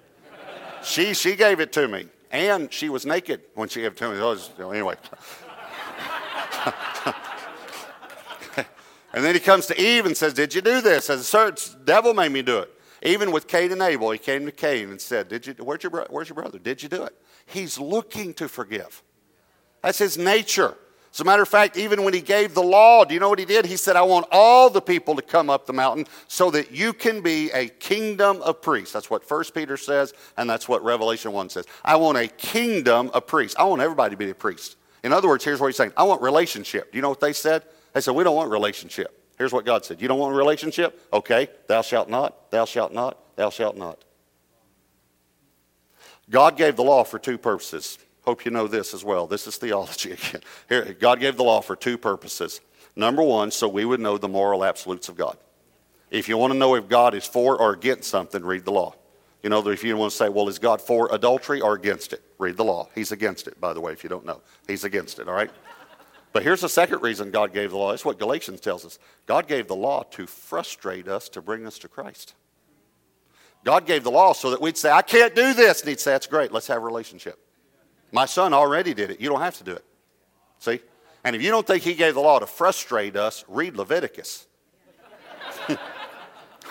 she, 0.82 1.12
she 1.12 1.36
gave 1.36 1.60
it 1.60 1.72
to 1.74 1.86
me. 1.86 2.06
And 2.30 2.72
she 2.72 2.88
was 2.88 3.04
naked 3.06 3.42
when 3.54 3.68
she 3.68 3.82
gave 3.82 3.92
it 3.92 3.98
to 3.98 4.10
me. 4.10 4.74
Anyway. 4.74 4.96
And 9.12 9.24
then 9.24 9.34
he 9.34 9.40
comes 9.40 9.66
to 9.66 9.80
Eve 9.80 10.06
and 10.06 10.16
says, 10.16 10.34
Did 10.34 10.54
you 10.54 10.60
do 10.60 10.80
this? 10.80 11.10
As 11.10 11.30
the 11.30 11.76
devil 11.84 12.14
made 12.14 12.32
me 12.32 12.42
do 12.42 12.58
it. 12.60 12.70
Even 13.02 13.32
with 13.32 13.46
Cain 13.46 13.70
and 13.70 13.82
Abel, 13.82 14.10
he 14.10 14.18
came 14.18 14.46
to 14.46 14.52
Cain 14.52 14.90
and 14.90 15.00
said, 15.00 15.28
Did 15.28 15.46
you, 15.46 15.54
where's, 15.60 15.82
your, 15.82 16.06
where's 16.08 16.28
your 16.28 16.36
brother? 16.36 16.58
Did 16.58 16.82
you 16.82 16.88
do 16.88 17.04
it? 17.04 17.14
He's 17.46 17.78
looking 17.78 18.32
to 18.34 18.48
forgive. 18.48 19.02
That's 19.82 19.98
his 19.98 20.16
nature. 20.16 20.74
As 21.12 21.20
a 21.20 21.24
matter 21.24 21.42
of 21.42 21.48
fact, 21.48 21.76
even 21.76 22.02
when 22.02 22.12
he 22.12 22.20
gave 22.20 22.54
the 22.54 22.62
law, 22.62 23.04
do 23.04 23.14
you 23.14 23.20
know 23.20 23.28
what 23.28 23.38
he 23.38 23.44
did? 23.44 23.66
He 23.66 23.76
said, 23.76 23.94
I 23.94 24.02
want 24.02 24.26
all 24.32 24.68
the 24.68 24.80
people 24.80 25.14
to 25.14 25.22
come 25.22 25.48
up 25.48 25.64
the 25.64 25.72
mountain 25.72 26.06
so 26.26 26.50
that 26.50 26.72
you 26.72 26.92
can 26.92 27.20
be 27.20 27.52
a 27.52 27.68
kingdom 27.68 28.42
of 28.42 28.60
priests. 28.60 28.92
That's 28.92 29.08
what 29.10 29.30
1 29.30 29.44
Peter 29.54 29.76
says, 29.76 30.12
and 30.36 30.50
that's 30.50 30.68
what 30.68 30.82
Revelation 30.82 31.30
1 31.30 31.50
says. 31.50 31.66
I 31.84 31.94
want 31.96 32.18
a 32.18 32.26
kingdom 32.26 33.10
of 33.14 33.28
priests. 33.28 33.54
I 33.56 33.62
want 33.62 33.80
everybody 33.80 34.14
to 34.14 34.16
be 34.16 34.28
a 34.28 34.34
priest. 34.34 34.76
In 35.04 35.12
other 35.12 35.28
words, 35.28 35.44
here's 35.44 35.60
what 35.60 35.68
he's 35.68 35.76
saying 35.76 35.92
I 35.96 36.02
want 36.02 36.22
relationship. 36.22 36.90
Do 36.90 36.98
you 36.98 37.02
know 37.02 37.10
what 37.10 37.20
they 37.20 37.34
said? 37.34 37.62
They 37.92 38.00
said, 38.00 38.16
We 38.16 38.24
don't 38.24 38.34
want 38.34 38.50
relationship. 38.50 39.20
Here's 39.38 39.52
what 39.52 39.64
God 39.64 39.84
said 39.84 40.02
You 40.02 40.08
don't 40.08 40.18
want 40.18 40.34
a 40.34 40.36
relationship? 40.36 41.00
Okay, 41.12 41.48
thou 41.68 41.82
shalt 41.82 42.08
not, 42.08 42.50
thou 42.50 42.64
shalt 42.64 42.92
not, 42.92 43.36
thou 43.36 43.50
shalt 43.50 43.76
not. 43.76 44.02
God 46.30 46.56
gave 46.56 46.74
the 46.74 46.82
law 46.82 47.04
for 47.04 47.18
two 47.18 47.38
purposes. 47.38 47.98
Hope 48.22 48.46
you 48.46 48.50
know 48.50 48.66
this 48.66 48.94
as 48.94 49.04
well. 49.04 49.26
This 49.26 49.46
is 49.46 49.58
theology 49.58 50.12
again. 50.12 50.40
Here, 50.70 50.96
God 50.98 51.20
gave 51.20 51.36
the 51.36 51.44
law 51.44 51.60
for 51.60 51.76
two 51.76 51.98
purposes. 51.98 52.62
Number 52.96 53.22
one, 53.22 53.50
so 53.50 53.68
we 53.68 53.84
would 53.84 54.00
know 54.00 54.16
the 54.16 54.28
moral 54.28 54.64
absolutes 54.64 55.10
of 55.10 55.16
God. 55.16 55.36
If 56.10 56.28
you 56.28 56.38
want 56.38 56.52
to 56.52 56.58
know 56.58 56.76
if 56.76 56.88
God 56.88 57.14
is 57.14 57.26
for 57.26 57.60
or 57.60 57.72
against 57.72 58.08
something, 58.08 58.42
read 58.42 58.64
the 58.64 58.72
law. 58.72 58.94
You 59.44 59.50
know, 59.50 59.68
if 59.68 59.84
you 59.84 59.94
want 59.94 60.10
to 60.10 60.16
say, 60.16 60.30
well, 60.30 60.48
is 60.48 60.58
God 60.58 60.80
for 60.80 61.10
adultery 61.12 61.60
or 61.60 61.74
against 61.74 62.14
it? 62.14 62.22
Read 62.38 62.56
the 62.56 62.64
law. 62.64 62.88
He's 62.94 63.12
against 63.12 63.46
it, 63.46 63.60
by 63.60 63.74
the 63.74 63.80
way, 63.80 63.92
if 63.92 64.02
you 64.02 64.08
don't 64.08 64.24
know. 64.24 64.40
He's 64.66 64.84
against 64.84 65.18
it, 65.18 65.28
all 65.28 65.34
right? 65.34 65.50
But 66.32 66.42
here's 66.42 66.62
the 66.62 66.68
second 66.70 67.02
reason 67.02 67.30
God 67.30 67.52
gave 67.52 67.70
the 67.70 67.76
law. 67.76 67.92
It's 67.92 68.06
what 68.06 68.18
Galatians 68.18 68.60
tells 68.60 68.86
us. 68.86 68.98
God 69.26 69.46
gave 69.46 69.68
the 69.68 69.76
law 69.76 70.02
to 70.12 70.26
frustrate 70.26 71.08
us 71.08 71.28
to 71.28 71.42
bring 71.42 71.66
us 71.66 71.78
to 71.80 71.88
Christ. 71.88 72.32
God 73.64 73.84
gave 73.84 74.02
the 74.02 74.10
law 74.10 74.32
so 74.32 74.48
that 74.48 74.62
we'd 74.62 74.78
say, 74.78 74.90
I 74.90 75.02
can't 75.02 75.34
do 75.34 75.52
this. 75.52 75.82
And 75.82 75.90
he'd 75.90 76.00
say, 76.00 76.12
That's 76.12 76.26
great. 76.26 76.50
Let's 76.50 76.68
have 76.68 76.78
a 76.78 76.86
relationship. 76.86 77.38
My 78.12 78.24
son 78.24 78.54
already 78.54 78.94
did 78.94 79.10
it. 79.10 79.20
You 79.20 79.28
don't 79.28 79.42
have 79.42 79.58
to 79.58 79.64
do 79.64 79.72
it. 79.72 79.84
See? 80.58 80.80
And 81.22 81.36
if 81.36 81.42
you 81.42 81.50
don't 81.50 81.66
think 81.66 81.82
he 81.82 81.92
gave 81.92 82.14
the 82.14 82.20
law 82.20 82.38
to 82.38 82.46
frustrate 82.46 83.14
us, 83.14 83.44
read 83.46 83.76
Leviticus. 83.76 84.46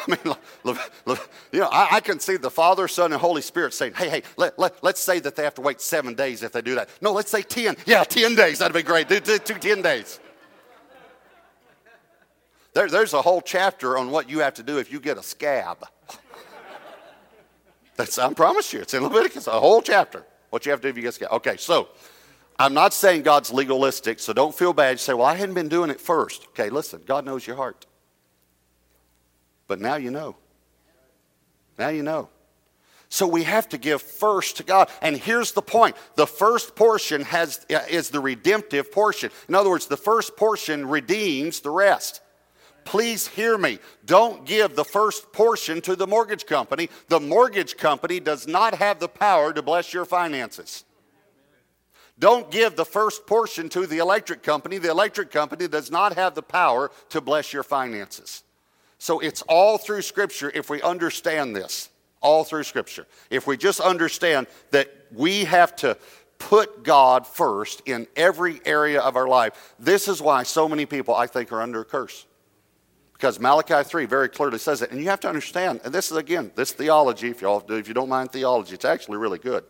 I 0.07 0.11
mean, 0.11 1.17
you 1.51 1.59
know, 1.59 1.69
I, 1.71 1.87
I, 1.93 1.99
can 2.01 2.19
see 2.19 2.35
the 2.35 2.49
Father, 2.49 2.87
Son, 2.87 3.13
and 3.13 3.21
Holy 3.21 3.41
Spirit 3.41 3.73
saying, 3.73 3.93
hey, 3.93 4.09
hey, 4.09 4.23
let, 4.37 4.57
let, 4.59 4.83
let's 4.83 4.99
say 4.99 5.19
that 5.19 5.35
they 5.35 5.43
have 5.43 5.55
to 5.55 5.61
wait 5.61 5.79
seven 5.79 6.13
days 6.13 6.43
if 6.43 6.51
they 6.51 6.61
do 6.61 6.75
that. 6.75 6.89
No, 7.01 7.13
let's 7.13 7.31
say 7.31 7.41
10. 7.41 7.77
Yeah, 7.85 8.03
10 8.03 8.35
days. 8.35 8.59
That'd 8.59 8.73
be 8.73 8.83
great. 8.83 9.07
Do, 9.07 9.19
do, 9.19 9.37
do 9.37 9.53
10 9.53 9.81
days. 9.81 10.19
There, 12.73 12.89
there's 12.89 13.13
a 13.13 13.21
whole 13.21 13.41
chapter 13.41 13.97
on 13.97 14.09
what 14.09 14.29
you 14.29 14.39
have 14.39 14.55
to 14.55 14.63
do 14.63 14.79
if 14.79 14.91
you 14.91 14.99
get 14.99 15.17
a 15.17 15.23
scab. 15.23 15.85
That's, 17.95 18.17
I 18.17 18.33
promise 18.33 18.73
you, 18.73 18.81
it's 18.81 18.93
in 18.93 19.03
Leviticus, 19.03 19.47
a 19.47 19.51
whole 19.51 19.81
chapter. 19.81 20.25
What 20.49 20.65
you 20.65 20.71
have 20.71 20.81
to 20.81 20.87
do 20.87 20.89
if 20.89 20.97
you 20.97 21.03
get 21.03 21.13
scared. 21.13 21.31
Okay, 21.31 21.57
so 21.57 21.89
I'm 22.59 22.73
not 22.73 22.93
saying 22.93 23.21
God's 23.21 23.51
legalistic, 23.53 24.19
so 24.19 24.33
don't 24.33 24.53
feel 24.53 24.73
bad. 24.73 24.91
You 24.91 24.97
say, 24.97 25.13
well, 25.13 25.25
I 25.25 25.35
hadn't 25.35 25.55
been 25.55 25.69
doing 25.69 25.89
it 25.89 25.99
first. 26.01 26.47
Okay, 26.49 26.69
listen, 26.69 27.01
God 27.05 27.25
knows 27.25 27.45
your 27.45 27.55
heart. 27.55 27.85
But 29.73 29.81
now 29.81 29.95
you 29.95 30.11
know. 30.11 30.35
Now 31.79 31.89
you 31.89 32.03
know. 32.03 32.29
So 33.09 33.25
we 33.25 33.41
have 33.41 33.67
to 33.69 33.79
give 33.79 34.03
first 34.03 34.57
to 34.57 34.63
God. 34.63 34.87
And 35.01 35.17
here's 35.17 35.51
the 35.51 35.63
point 35.63 35.95
the 36.15 36.27
first 36.27 36.75
portion 36.75 37.23
has, 37.23 37.65
uh, 37.73 37.79
is 37.89 38.11
the 38.11 38.19
redemptive 38.19 38.91
portion. 38.91 39.31
In 39.49 39.55
other 39.55 39.71
words, 39.71 39.87
the 39.87 39.97
first 39.97 40.37
portion 40.37 40.87
redeems 40.87 41.61
the 41.61 41.71
rest. 41.71 42.21
Please 42.85 43.25
hear 43.25 43.57
me. 43.57 43.79
Don't 44.05 44.45
give 44.45 44.75
the 44.75 44.85
first 44.85 45.33
portion 45.33 45.81
to 45.81 45.95
the 45.95 46.05
mortgage 46.05 46.45
company. 46.45 46.87
The 47.07 47.19
mortgage 47.19 47.75
company 47.75 48.19
does 48.19 48.45
not 48.45 48.75
have 48.75 48.99
the 48.99 49.09
power 49.09 49.53
to 49.53 49.63
bless 49.63 49.91
your 49.91 50.05
finances. 50.05 50.83
Don't 52.19 52.51
give 52.51 52.75
the 52.75 52.85
first 52.85 53.25
portion 53.25 53.69
to 53.69 53.87
the 53.87 53.97
electric 53.97 54.43
company. 54.43 54.77
The 54.77 54.91
electric 54.91 55.31
company 55.31 55.67
does 55.67 55.89
not 55.89 56.13
have 56.13 56.35
the 56.35 56.43
power 56.43 56.91
to 57.09 57.21
bless 57.21 57.51
your 57.51 57.63
finances. 57.63 58.43
So 59.03 59.19
it's 59.19 59.41
all 59.49 59.77
through 59.77 60.01
Scripture 60.03 60.49
if 60.55 60.69
we 60.69 60.81
understand 60.81 61.53
this. 61.53 61.89
All 62.21 62.45
through 62.45 62.63
Scripture. 62.63 63.05
If 63.29 63.45
we 63.45 63.57
just 63.57 63.81
understand 63.81 64.47
that 64.71 64.95
we 65.11 65.43
have 65.43 65.75
to 65.77 65.97
put 66.37 66.85
God 66.85 67.27
first 67.27 67.81
in 67.85 68.07
every 68.15 68.61
area 68.63 69.01
of 69.01 69.17
our 69.17 69.27
life, 69.27 69.75
this 69.77 70.07
is 70.07 70.21
why 70.21 70.43
so 70.43 70.69
many 70.69 70.85
people, 70.85 71.13
I 71.13 71.27
think, 71.27 71.51
are 71.51 71.61
under 71.61 71.81
a 71.81 71.83
curse. 71.83 72.25
Because 73.11 73.41
Malachi 73.41 73.83
3 73.83 74.05
very 74.05 74.29
clearly 74.29 74.57
says 74.57 74.81
it. 74.81 74.91
And 74.91 75.01
you 75.01 75.09
have 75.09 75.19
to 75.19 75.27
understand, 75.27 75.81
and 75.83 75.93
this 75.93 76.09
is 76.09 76.15
again, 76.15 76.53
this 76.55 76.71
theology, 76.71 77.27
if, 77.27 77.41
y'all, 77.41 77.61
if 77.71 77.89
you 77.89 77.93
don't 77.93 78.07
mind 78.07 78.31
theology, 78.31 78.73
it's 78.73 78.85
actually 78.85 79.17
really 79.17 79.37
good. 79.37 79.65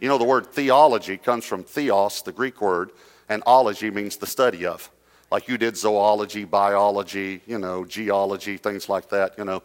You 0.00 0.08
know, 0.08 0.18
the 0.18 0.24
word 0.24 0.48
theology 0.48 1.18
comes 1.18 1.44
from 1.44 1.62
theos, 1.62 2.22
the 2.22 2.32
Greek 2.32 2.60
word, 2.60 2.90
and 3.28 3.44
ology 3.46 3.92
means 3.92 4.16
the 4.16 4.26
study 4.26 4.66
of. 4.66 4.90
Like 5.32 5.48
you 5.48 5.56
did 5.56 5.78
zoology, 5.78 6.44
biology, 6.44 7.40
you 7.46 7.58
know, 7.58 7.86
geology, 7.86 8.58
things 8.58 8.90
like 8.90 9.08
that, 9.08 9.38
you 9.38 9.46
know. 9.46 9.62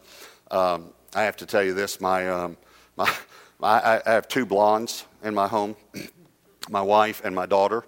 Um, 0.49 0.93
I 1.13 1.23
have 1.23 1.35
to 1.37 1.45
tell 1.45 1.61
you 1.61 1.73
this 1.73 1.99
my, 1.99 2.29
um, 2.29 2.55
my, 2.95 3.13
my, 3.59 3.99
I 4.05 4.11
have 4.11 4.29
two 4.29 4.45
blondes 4.45 5.03
in 5.23 5.35
my 5.35 5.45
home, 5.45 5.75
my 6.69 6.81
wife 6.81 7.21
and 7.25 7.35
my 7.35 7.45
daughter. 7.45 7.83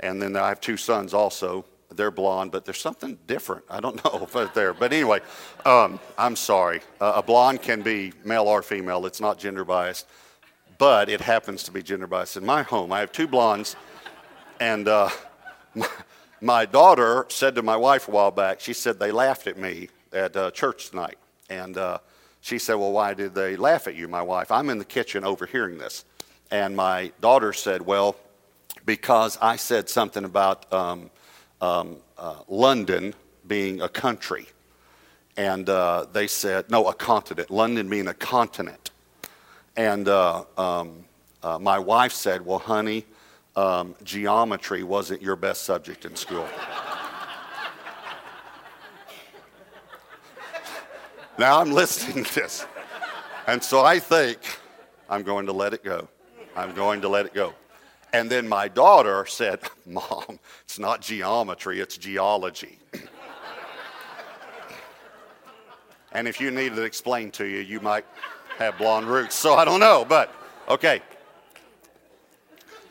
And 0.00 0.22
then 0.22 0.36
I 0.36 0.48
have 0.48 0.62
two 0.62 0.78
sons 0.78 1.12
also 1.12 1.66
they're 1.94 2.10
blonde, 2.10 2.50
but 2.50 2.64
there's 2.64 2.80
something 2.80 3.18
different. 3.26 3.64
I 3.68 3.80
don't 3.80 4.02
know 4.04 4.26
if 4.32 4.54
there. 4.54 4.72
But 4.72 4.94
anyway, 4.94 5.20
um, 5.66 6.00
I'm 6.16 6.34
sorry. 6.34 6.80
Uh, 6.98 7.12
a 7.16 7.22
blonde 7.22 7.60
can 7.60 7.82
be 7.82 8.14
male 8.24 8.44
or 8.44 8.62
female. 8.62 9.04
It's 9.04 9.20
not 9.20 9.38
gender 9.38 9.66
biased, 9.66 10.06
but 10.78 11.10
it 11.10 11.20
happens 11.20 11.62
to 11.64 11.72
be 11.72 11.82
gender 11.82 12.06
biased. 12.06 12.38
In 12.38 12.46
my 12.46 12.62
home, 12.62 12.90
I 12.90 13.00
have 13.00 13.12
two 13.12 13.26
blondes, 13.26 13.76
and 14.60 14.88
uh, 14.88 15.10
my, 15.74 15.88
my, 16.40 16.66
daughter 16.66 17.26
said 17.28 17.54
to 17.56 17.62
my 17.62 17.76
wife 17.76 18.08
a 18.08 18.10
while 18.10 18.30
back. 18.30 18.60
She 18.60 18.72
said 18.72 18.98
they 18.98 19.12
laughed 19.12 19.46
at 19.46 19.58
me 19.58 19.88
at 20.12 20.36
uh, 20.36 20.50
church 20.50 20.90
tonight, 20.90 21.18
and 21.50 21.76
uh, 21.76 21.98
she 22.40 22.58
said, 22.58 22.74
"Well, 22.74 22.92
why 22.92 23.14
did 23.14 23.34
they 23.34 23.56
laugh 23.56 23.86
at 23.86 23.94
you?" 23.94 24.08
My 24.08 24.22
wife. 24.22 24.50
I'm 24.50 24.70
in 24.70 24.78
the 24.78 24.84
kitchen 24.84 25.24
overhearing 25.24 25.78
this, 25.78 26.04
and 26.50 26.76
my 26.76 27.12
daughter 27.20 27.52
said, 27.52 27.82
"Well." 27.82 28.16
Because 28.86 29.36
I 29.42 29.56
said 29.56 29.90
something 29.90 30.24
about 30.24 30.72
um, 30.72 31.10
um, 31.60 31.96
uh, 32.16 32.36
London 32.48 33.14
being 33.46 33.80
a 33.80 33.88
country. 33.88 34.46
And 35.36 35.68
uh, 35.68 36.06
they 36.12 36.26
said, 36.26 36.70
no, 36.70 36.88
a 36.88 36.94
continent, 36.94 37.50
London 37.50 37.88
being 37.88 38.08
a 38.08 38.14
continent. 38.14 38.90
And 39.76 40.08
uh, 40.08 40.44
um, 40.56 41.04
uh, 41.42 41.58
my 41.58 41.78
wife 41.78 42.12
said, 42.12 42.44
well, 42.44 42.58
honey, 42.58 43.04
um, 43.58 43.94
geometry 44.04 44.84
wasn't 44.84 45.20
your 45.20 45.34
best 45.34 45.62
subject 45.64 46.04
in 46.04 46.14
school. 46.14 46.46
now 51.36 51.60
I'm 51.60 51.72
listening 51.72 52.22
to 52.22 52.34
this. 52.36 52.66
And 53.48 53.62
so 53.62 53.84
I 53.84 53.98
think 53.98 54.38
I'm 55.10 55.24
going 55.24 55.46
to 55.46 55.52
let 55.52 55.74
it 55.74 55.82
go. 55.82 56.06
I'm 56.54 56.72
going 56.72 57.00
to 57.00 57.08
let 57.08 57.26
it 57.26 57.34
go. 57.34 57.52
And 58.12 58.30
then 58.30 58.46
my 58.48 58.68
daughter 58.68 59.26
said, 59.26 59.58
Mom, 59.86 60.38
it's 60.64 60.78
not 60.78 61.00
geometry, 61.00 61.80
it's 61.80 61.98
geology. 61.98 62.78
and 66.12 66.28
if 66.28 66.40
you 66.40 66.52
needed 66.52 66.78
it 66.78 66.84
explained 66.84 67.32
to 67.34 67.44
you, 67.44 67.58
you 67.58 67.80
might 67.80 68.06
have 68.58 68.78
blonde 68.78 69.08
roots. 69.08 69.34
So 69.34 69.54
I 69.54 69.64
don't 69.64 69.80
know, 69.80 70.06
but 70.08 70.32
okay. 70.68 71.02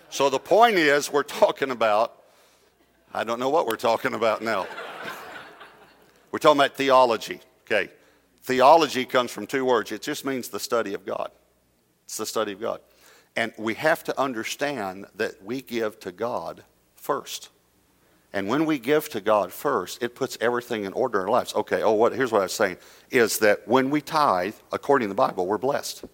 So 0.10 0.30
the 0.30 0.40
point 0.40 0.76
is, 0.76 1.12
we're 1.12 1.24
talking 1.24 1.72
about, 1.72 2.24
I 3.14 3.24
don't 3.24 3.40
know 3.40 3.50
what 3.50 3.68
we're 3.68 3.76
talking 3.76 4.14
about 4.14 4.42
now. 4.42 4.66
we're 6.32 6.40
talking 6.40 6.60
about 6.60 6.76
theology. 6.76 7.42
Okay. 7.66 7.92
Theology 8.44 9.04
comes 9.04 9.32
from 9.32 9.46
two 9.46 9.66
words 9.66 9.92
it 9.92 10.02
just 10.02 10.24
means 10.24 10.48
the 10.48 10.60
study 10.60 10.94
of 10.94 11.06
God. 11.06 11.32
It's 12.06 12.16
the 12.16 12.26
study 12.26 12.54
of 12.54 12.62
God. 12.62 12.80
And 13.36 13.52
we 13.58 13.74
have 13.74 14.04
to 14.06 14.20
understand 14.20 15.06
that 15.16 15.44
we 15.44 15.62
give 15.62 16.00
to 16.00 16.12
God 16.14 16.64
first. 16.96 17.50
And 18.34 18.48
when 18.48 18.66
we 18.66 18.80
give 18.80 19.10
to 19.10 19.22
God 19.22 19.52
first, 19.52 20.02
it 20.02 20.16
puts 20.16 20.38
everything 20.40 20.86
in 20.86 20.94
order 20.94 21.20
in 21.20 21.26
our 21.26 21.32
lives. 21.32 21.54
Okay, 21.54 21.84
oh, 21.84 21.92
what, 21.92 22.14
here's 22.14 22.32
what 22.32 22.40
I 22.40 22.46
was 22.46 22.54
saying 22.54 22.78
is 23.10 23.40
that 23.40 23.68
when 23.68 23.90
we 23.90 24.00
tithe, 24.00 24.56
according 24.72 25.08
to 25.08 25.10
the 25.10 25.16
Bible, 25.16 25.46
we're 25.46 25.58
blessed. 25.58 26.06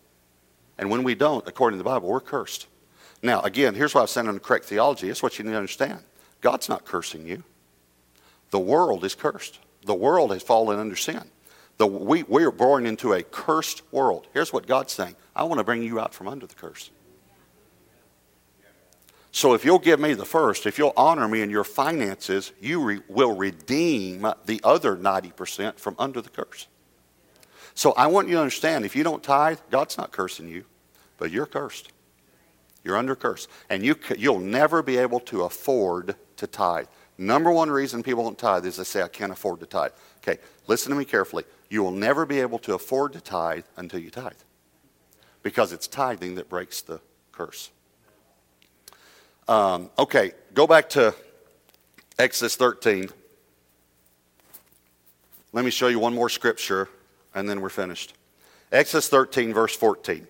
And 0.78 0.90
when 0.90 1.04
we 1.04 1.16
don't, 1.16 1.48
according 1.48 1.78
to 1.78 1.84
the 1.84 1.90
Bible, 1.90 2.10
we're 2.10 2.20
cursed. 2.20 2.68
Now, 3.24 3.40
again, 3.42 3.74
here's 3.74 3.96
why 3.96 4.02
I 4.02 4.04
was 4.04 4.12
saying 4.12 4.28
on 4.28 4.34
the 4.34 4.40
correct 4.42 4.66
theology. 4.66 5.10
It's 5.10 5.24
what 5.24 5.40
you 5.40 5.46
need 5.46 5.52
to 5.52 5.58
understand 5.58 6.04
God's 6.42 6.68
not 6.68 6.86
cursing 6.86 7.26
you, 7.26 7.44
the 8.52 8.60
world 8.60 9.04
is 9.04 9.16
cursed. 9.16 9.60
The 9.86 9.96
world 9.96 10.32
has 10.32 10.44
fallen 10.44 10.80
under 10.80 10.96
sin. 10.96 11.24
The, 11.78 11.88
we, 11.88 12.24
we 12.24 12.44
are 12.44 12.52
born 12.52 12.86
into 12.86 13.14
a 13.14 13.24
cursed 13.24 13.82
world. 13.92 14.28
Here's 14.34 14.54
what 14.54 14.68
God's 14.68 14.94
saying 14.94 15.16
I 15.36 15.44
want 15.44 15.58
to 15.60 15.64
bring 15.64 15.82
you 15.82 16.00
out 16.00 16.14
from 16.14 16.28
under 16.28 16.46
the 16.46 16.56
curse. 16.56 16.92
So 19.32 19.56
if 19.56 19.66
you'll 19.66 19.80
give 19.80 20.00
me 20.00 20.14
the 20.14 20.26
first, 20.26 20.68
if 20.68 20.78
you'll 20.78 20.94
honor 20.96 21.28
me 21.28 21.42
in 21.42 21.50
your 21.50 21.64
finances, 21.64 22.52
you 22.62 22.84
re- 22.84 23.02
will 23.08 23.36
redeem 23.36 24.28
the 24.46 24.62
other 24.64 24.96
90% 24.96 25.80
from 25.80 25.96
under 25.98 26.22
the 26.22 26.30
curse. 26.30 26.68
So 27.74 27.94
I 27.94 28.08
want 28.08 28.28
you 28.28 28.36
to 28.36 28.42
understand 28.42 28.86
if 28.86 28.96
you 28.96 29.04
don't 29.04 29.24
tithe, 29.24 29.58
God's 29.72 29.98
not 29.98 30.12
cursing 30.12 30.48
you, 30.48 30.66
but 31.18 31.32
you're 31.32 31.48
cursed. 31.48 31.93
You're 32.84 32.98
under 32.98 33.16
curse. 33.16 33.48
And 33.70 33.84
you, 33.84 33.96
you'll 34.18 34.40
never 34.40 34.82
be 34.82 34.98
able 34.98 35.20
to 35.22 35.44
afford 35.44 36.16
to 36.38 36.48
tithe. 36.48 36.88
Number 37.18 37.52
one 37.52 37.70
reason 37.70 38.04
people 38.04 38.24
don't 38.24 38.38
tithe 38.38 38.66
is 38.66 38.78
they 38.78 38.84
say, 38.84 39.02
I 39.02 39.08
can't 39.08 39.32
afford 39.32 39.60
to 39.62 39.66
tithe. 39.66 39.92
Okay, 40.18 40.40
listen 40.68 40.92
to 40.92 40.98
me 40.98 41.06
carefully. 41.06 41.44
You 41.70 41.84
will 41.84 41.92
never 41.92 42.26
be 42.26 42.40
able 42.40 42.60
to 42.60 42.74
afford 42.74 43.14
to 43.14 43.22
tithe 43.22 43.66
until 43.78 44.00
you 44.00 44.10
tithe 44.10 44.34
because 45.44 45.72
it's 45.72 45.88
tithing 45.88 46.36
that 46.36 46.50
breaks 46.50 46.82
the 46.82 47.00
curse. 47.32 47.70
Um, 49.48 49.90
okay, 50.00 50.32
go 50.54 50.66
back 50.66 50.90
to 50.90 51.14
Exodus 52.18 52.56
13. 52.56 53.10
Let 55.52 55.66
me 55.66 55.72
show 55.72 55.88
you 55.88 56.00
one 56.00 56.16
more 56.16 56.30
scripture 56.30 56.90
and 57.36 57.48
then 57.48 57.62
we're 57.62 57.70
finished. 57.70 58.14
Exodus 58.72 59.10
13, 59.10 59.54
verse 59.54 59.76
14. 59.76 60.28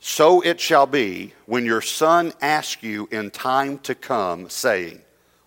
So 0.00 0.40
it 0.40 0.58
shall 0.58 0.86
be 0.86 1.34
when 1.44 1.66
your 1.66 1.82
son 1.82 2.32
asks 2.40 2.82
you 2.82 3.06
in 3.12 3.30
time 3.30 3.78
to 3.80 3.94
come, 3.94 4.48
saying, 4.48 5.02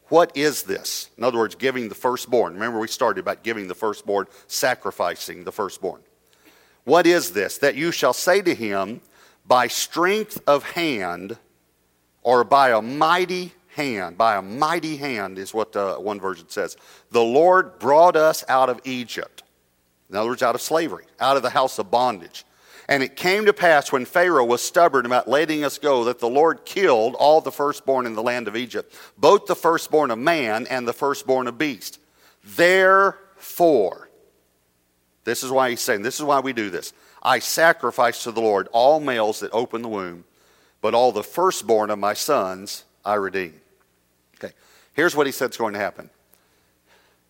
What 0.10 0.32
is 0.38 0.64
this? 0.64 1.10
In 1.18 1.24
other 1.24 1.40
words, 1.40 1.56
giving 1.56 1.90
the 1.90 1.96
firstborn. 1.96 2.54
Remember, 2.54 2.80
we 2.80 2.88
started 2.88 3.20
about 3.20 3.44
giving 3.44 3.68
the 3.68 3.76
firstborn, 3.76 4.28
sacrificing 4.46 5.44
the 5.44 5.52
firstborn. 5.52 6.02
What 6.84 7.08
is 7.08 7.32
this? 7.32 7.58
That 7.58 7.76
you 7.76 7.92
shall 7.92 8.14
say 8.14 8.44
to 8.44 8.54
him, 8.54 9.02
By 9.48 9.68
strength 9.68 10.40
of 10.46 10.64
hand, 10.64 11.38
or 12.22 12.44
by 12.44 12.70
a 12.70 12.82
mighty 12.82 13.54
hand, 13.70 14.20
by 14.20 14.36
a 14.36 14.42
mighty 14.44 14.98
hand 14.98 15.40
is 15.40 15.52
what 15.52 15.76
uh, 15.76 15.96
one 15.96 16.20
version 16.20 16.48
says. 16.48 16.78
The 17.10 17.24
Lord 17.24 17.80
brought 17.80 18.16
us 18.16 18.44
out 18.48 18.70
of 18.70 18.80
Egypt. 18.84 19.42
In 20.12 20.16
other 20.16 20.30
words, 20.30 20.44
out 20.44 20.54
of 20.54 20.62
slavery, 20.62 21.06
out 21.20 21.38
of 21.38 21.42
the 21.42 21.50
house 21.50 21.80
of 21.80 21.90
bondage. 21.90 22.46
And 22.94 23.02
it 23.02 23.16
came 23.16 23.46
to 23.46 23.54
pass 23.54 23.92
when 23.92 24.06
Pharaoh 24.06 24.46
was 24.46 24.62
stubborn 24.62 25.08
about 25.08 25.28
letting 25.28 25.64
us 25.64 25.80
go 25.80 26.04
that 26.04 26.20
the 26.20 26.30
Lord 26.30 26.64
killed 26.64 27.16
all 27.16 27.42
the 27.42 27.52
firstborn 27.52 28.06
in 28.06 28.14
the 28.14 28.22
land 28.22 28.48
of 28.48 28.56
Egypt, 28.56 28.94
both 29.18 29.48
the 29.48 29.56
firstborn 29.56 30.12
of 30.12 30.20
man 30.20 30.68
and 30.70 30.88
the 30.88 30.94
firstborn 30.94 31.48
of 31.48 31.58
beast. 31.58 31.98
Therefore, 32.44 34.10
this 35.24 35.42
is 35.42 35.50
why 35.50 35.72
he's 35.72 35.82
saying, 35.82 36.04
this 36.04 36.20
is 36.20 36.24
why 36.24 36.40
we 36.40 36.54
do 36.54 36.70
this. 36.70 36.94
I 37.24 37.40
sacrifice 37.40 38.22
to 38.26 38.32
the 38.32 38.42
Lord 38.42 38.68
all 38.72 39.00
males 39.00 39.40
that 39.40 39.50
open 39.54 39.82
the 39.82 39.90
womb, 39.90 40.24
but 40.80 40.94
all 40.94 41.12
the 41.12 41.24
firstborn 41.24 41.90
of 41.90 41.98
my 41.98 42.14
sons 42.14 42.84
I 43.04 43.16
redeem. 43.16 43.60
Okay, 44.36 44.54
here's 44.94 45.16
what 45.16 45.26
he 45.26 45.32
said 45.32 45.50
is 45.50 45.58
going 45.58 45.74
to 45.74 45.80
happen. 45.80 46.12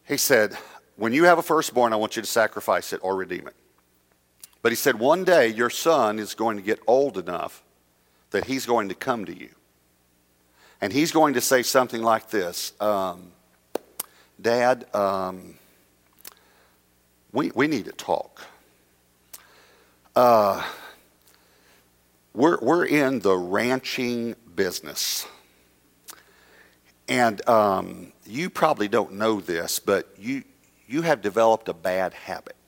He 0.10 0.18
said, 0.18 0.58
When 0.98 1.14
you 1.14 1.24
have 1.24 1.38
a 1.38 1.42
firstborn, 1.42 1.94
I 1.94 1.96
want 1.96 2.18
you 2.18 2.22
to 2.22 2.28
sacrifice 2.28 2.92
it 2.92 3.00
or 3.02 3.16
redeem 3.16 3.48
it. 3.48 3.56
But 4.64 4.72
he 4.72 4.78
said, 4.78 4.98
one 4.98 5.26
day 5.26 5.50
your 5.50 5.70
son 5.70 6.18
is 6.18 6.34
going 6.34 6.56
to 6.56 6.64
get 6.64 6.80
old 6.88 7.18
enough 7.18 7.62
that 8.32 8.46
he's 8.46 8.66
going 8.66 8.90
to 8.90 8.96
come 8.96 9.26
to 9.26 9.38
you. 9.38 9.50
And 10.82 10.92
he's 10.92 11.12
going 11.12 11.36
to 11.36 11.42
say 11.42 11.62
something 11.64 12.02
like 12.02 12.30
this 12.30 12.74
um, 12.80 13.34
Dad, 14.42 14.86
um, 14.96 15.56
we, 17.32 17.52
we 17.52 17.68
need 17.68 17.86
to 17.86 17.92
talk. 17.92 18.42
Uh, 20.16 20.66
we're, 22.34 22.58
we're 22.62 22.86
in 22.86 23.20
the 23.20 23.36
ranching 23.36 24.36
business. 24.56 25.28
And 27.10 27.48
um, 27.50 28.14
you 28.26 28.50
probably 28.50 28.88
don't 28.88 29.14
know 29.14 29.42
this, 29.42 29.80
but 29.80 30.08
you, 30.18 30.44
you 30.88 31.02
have 31.02 31.22
developed 31.22 31.68
a 31.68 31.74
bad 31.74 32.14
habit 32.14 32.63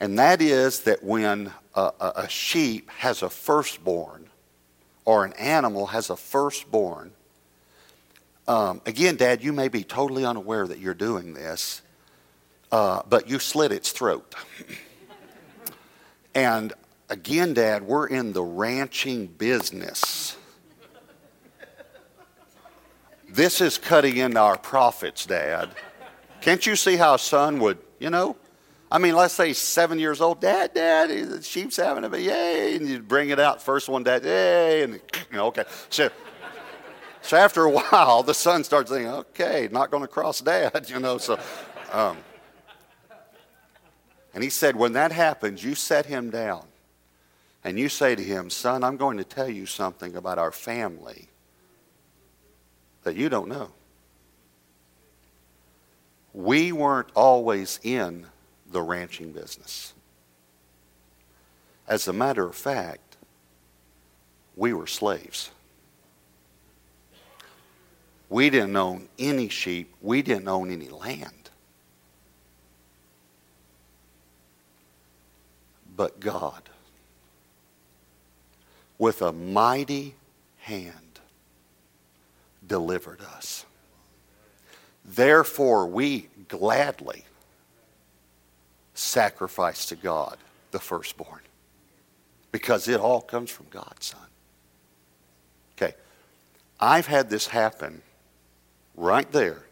and 0.00 0.18
that 0.18 0.42
is 0.42 0.80
that 0.80 1.02
when 1.02 1.52
a, 1.74 1.92
a, 2.00 2.28
sheep 2.28 2.90
has 2.90 3.22
a 3.22 3.30
firstborn, 3.30 4.28
or 5.04 5.24
an 5.24 5.32
animal 5.34 5.86
has 5.86 6.10
a 6.10 6.16
firstborn, 6.16 7.12
um, 8.46 8.82
again, 8.84 9.16
Dad, 9.16 9.42
you 9.42 9.52
may 9.52 9.68
be 9.68 9.84
totally 9.84 10.24
unaware 10.24 10.66
that 10.66 10.78
you're 10.78 10.94
doing 10.94 11.34
this, 11.34 11.80
uh, 12.70 13.02
but 13.08 13.28
you 13.28 13.38
slit 13.38 13.72
its 13.72 13.92
throat. 13.92 14.34
and 16.34 16.72
again, 17.08 17.54
Dad, 17.54 17.82
we're 17.82 18.06
in 18.06 18.32
the 18.32 18.42
ranching 18.42 19.26
business. 19.26 20.36
This 23.28 23.60
is 23.60 23.78
cutting 23.78 24.18
into 24.18 24.38
our 24.38 24.58
profits, 24.58 25.26
Dad. 25.26 25.70
Can't 26.40 26.64
you 26.66 26.76
see 26.76 26.96
how 26.96 27.14
a 27.14 27.18
son 27.18 27.58
would, 27.60 27.78
you 27.98 28.10
know? 28.10 28.36
I 28.94 28.98
mean, 28.98 29.16
let's 29.16 29.34
say 29.34 29.52
seven 29.54 29.98
years 29.98 30.20
old, 30.20 30.40
Dad, 30.40 30.72
Dad, 30.72 31.10
the 31.10 31.42
sheep's 31.42 31.76
having 31.78 32.04
a 32.04 32.08
baby, 32.08 32.26
yay, 32.26 32.76
and 32.76 32.88
you 32.88 33.00
bring 33.00 33.30
it 33.30 33.40
out, 33.40 33.60
first 33.60 33.88
one, 33.88 34.04
Dad, 34.04 34.22
yay, 34.22 34.84
and 34.84 34.94
you 34.94 35.36
know, 35.36 35.46
okay. 35.46 35.64
So, 35.90 36.10
so 37.20 37.36
after 37.36 37.64
a 37.64 37.70
while, 37.90 38.22
the 38.22 38.34
son 38.34 38.62
starts 38.62 38.92
thinking, 38.92 39.10
okay, 39.10 39.68
not 39.72 39.90
going 39.90 40.04
to 40.04 40.08
cross 40.08 40.40
Dad, 40.40 40.86
you 40.88 41.00
know. 41.00 41.18
So, 41.18 41.40
um, 41.90 42.18
and 44.32 44.44
he 44.44 44.48
said, 44.48 44.76
when 44.76 44.92
that 44.92 45.10
happens, 45.10 45.64
you 45.64 45.74
set 45.74 46.06
him 46.06 46.30
down, 46.30 46.64
and 47.64 47.80
you 47.80 47.88
say 47.88 48.14
to 48.14 48.22
him, 48.22 48.48
son, 48.48 48.84
I'm 48.84 48.96
going 48.96 49.16
to 49.16 49.24
tell 49.24 49.48
you 49.48 49.66
something 49.66 50.14
about 50.14 50.38
our 50.38 50.52
family 50.52 51.26
that 53.02 53.16
you 53.16 53.28
don't 53.28 53.48
know. 53.48 53.72
We 56.32 56.70
weren't 56.70 57.08
always 57.16 57.80
in 57.82 58.26
the 58.74 58.82
ranching 58.82 59.30
business. 59.30 59.94
As 61.86 62.08
a 62.08 62.12
matter 62.12 62.44
of 62.44 62.56
fact, 62.56 63.16
we 64.56 64.72
were 64.72 64.88
slaves. 64.88 65.50
We 68.28 68.50
didn't 68.50 68.76
own 68.76 69.08
any 69.16 69.48
sheep, 69.48 69.94
we 70.02 70.22
didn't 70.22 70.48
own 70.48 70.70
any 70.70 70.88
land. 70.88 71.50
But 75.96 76.18
God, 76.18 76.68
with 78.98 79.22
a 79.22 79.32
mighty 79.32 80.16
hand, 80.58 81.20
delivered 82.66 83.20
us. 83.20 83.64
Therefore, 85.04 85.86
we 85.86 86.28
gladly 86.48 87.24
sacrifice 88.94 89.86
to 89.86 89.96
God 89.96 90.38
the 90.70 90.78
firstborn. 90.78 91.40
Because 92.52 92.88
it 92.88 93.00
all 93.00 93.20
comes 93.20 93.50
from 93.50 93.66
God, 93.70 93.94
son. 94.00 94.20
Okay. 95.76 95.94
I've 96.78 97.06
had 97.06 97.28
this 97.28 97.48
happen 97.48 98.02
right 98.96 99.30
there. 99.32 99.62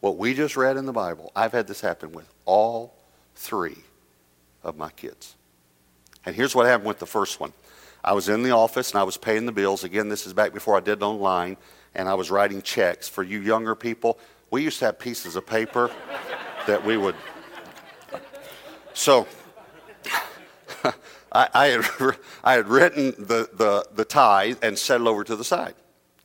What 0.00 0.16
we 0.16 0.34
just 0.34 0.56
read 0.56 0.76
in 0.76 0.86
the 0.86 0.92
Bible, 0.92 1.32
I've 1.36 1.52
had 1.52 1.66
this 1.66 1.80
happen 1.80 2.12
with 2.12 2.28
all 2.44 2.94
three 3.36 3.76
of 4.62 4.76
my 4.76 4.90
kids. 4.90 5.34
And 6.26 6.34
here's 6.34 6.54
what 6.54 6.66
happened 6.66 6.88
with 6.88 6.98
the 6.98 7.06
first 7.06 7.40
one. 7.40 7.52
I 8.02 8.12
was 8.12 8.28
in 8.28 8.42
the 8.42 8.50
office 8.50 8.90
and 8.90 9.00
I 9.00 9.02
was 9.02 9.16
paying 9.16 9.46
the 9.46 9.52
bills. 9.52 9.84
Again, 9.84 10.08
this 10.08 10.26
is 10.26 10.34
back 10.34 10.52
before 10.52 10.76
I 10.76 10.80
did 10.80 10.98
it 10.98 11.02
online, 11.02 11.56
and 11.94 12.08
I 12.08 12.14
was 12.14 12.30
writing 12.30 12.60
checks. 12.60 13.08
For 13.08 13.22
you 13.22 13.40
younger 13.40 13.74
people, 13.74 14.18
we 14.50 14.62
used 14.62 14.78
to 14.80 14.86
have 14.86 14.98
pieces 14.98 15.36
of 15.36 15.46
paper 15.46 15.90
that 16.66 16.84
we 16.84 16.96
would 16.96 17.16
so 18.94 19.26
I, 21.32 21.48
I, 21.52 21.66
had, 21.66 21.84
I 22.44 22.52
had 22.54 22.68
written 22.68 23.14
the, 23.18 23.48
the, 23.52 23.86
the 23.94 24.04
tithe 24.04 24.58
and 24.62 24.78
set 24.78 25.00
it 25.00 25.06
over 25.06 25.24
to 25.24 25.36
the 25.36 25.44
side. 25.44 25.74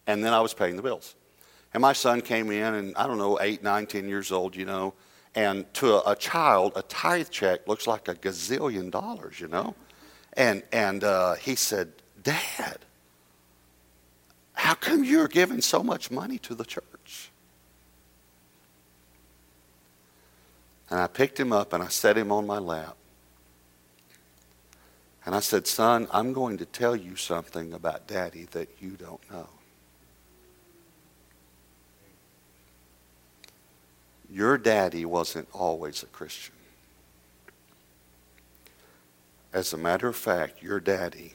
And 0.07 0.23
then 0.23 0.33
I 0.33 0.39
was 0.39 0.53
paying 0.53 0.75
the 0.75 0.81
bills. 0.81 1.15
And 1.73 1.81
my 1.81 1.93
son 1.93 2.21
came 2.21 2.49
in, 2.51 2.73
and 2.73 2.95
I 2.95 3.05
don't 3.05 3.17
know, 3.17 3.39
eight, 3.41 3.61
nine, 3.61 3.85
ten 3.85 4.07
years 4.07 4.31
old, 4.31 4.55
you 4.55 4.65
know. 4.65 4.93
And 5.35 5.71
to 5.75 5.95
a, 5.95 6.13
a 6.13 6.15
child, 6.15 6.73
a 6.75 6.81
tithe 6.83 7.29
check 7.29 7.67
looks 7.67 7.85
like 7.85 8.07
a 8.07 8.15
gazillion 8.15 8.89
dollars, 8.89 9.39
you 9.39 9.47
know. 9.47 9.75
And, 10.33 10.63
and 10.71 11.03
uh, 11.03 11.35
he 11.35 11.55
said, 11.55 11.91
Dad, 12.23 12.79
how 14.53 14.73
come 14.73 15.03
you're 15.03 15.27
giving 15.27 15.61
so 15.61 15.83
much 15.83 16.09
money 16.09 16.37
to 16.39 16.55
the 16.55 16.65
church? 16.65 16.83
And 20.89 20.99
I 20.99 21.07
picked 21.07 21.39
him 21.39 21.53
up 21.53 21.73
and 21.73 21.83
I 21.83 21.87
set 21.87 22.17
him 22.17 22.31
on 22.31 22.47
my 22.47 22.57
lap. 22.57 22.95
And 25.25 25.35
I 25.35 25.39
said, 25.39 25.67
Son, 25.67 26.07
I'm 26.11 26.33
going 26.33 26.57
to 26.57 26.65
tell 26.65 26.95
you 26.95 27.15
something 27.15 27.73
about 27.73 28.07
Daddy 28.07 28.47
that 28.51 28.69
you 28.79 28.91
don't 28.91 29.29
know. 29.29 29.47
Your 34.31 34.57
daddy 34.57 35.05
wasn't 35.05 35.47
always 35.53 36.03
a 36.03 36.07
Christian. 36.07 36.53
As 39.51 39.73
a 39.73 39.77
matter 39.77 40.07
of 40.07 40.15
fact, 40.15 40.61
your 40.61 40.79
daddy 40.79 41.33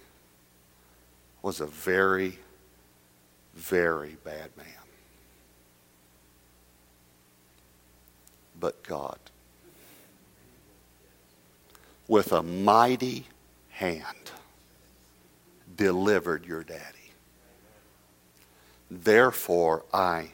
was 1.42 1.60
a 1.60 1.66
very, 1.66 2.38
very 3.54 4.16
bad 4.24 4.50
man. 4.56 4.66
But 8.58 8.82
God 8.84 9.18
with 12.08 12.32
a 12.32 12.42
mighty 12.42 13.26
hand 13.70 14.30
delivered 15.76 16.44
your 16.46 16.62
daddy. 16.62 17.12
Therefore, 18.90 19.84
I 19.92 20.30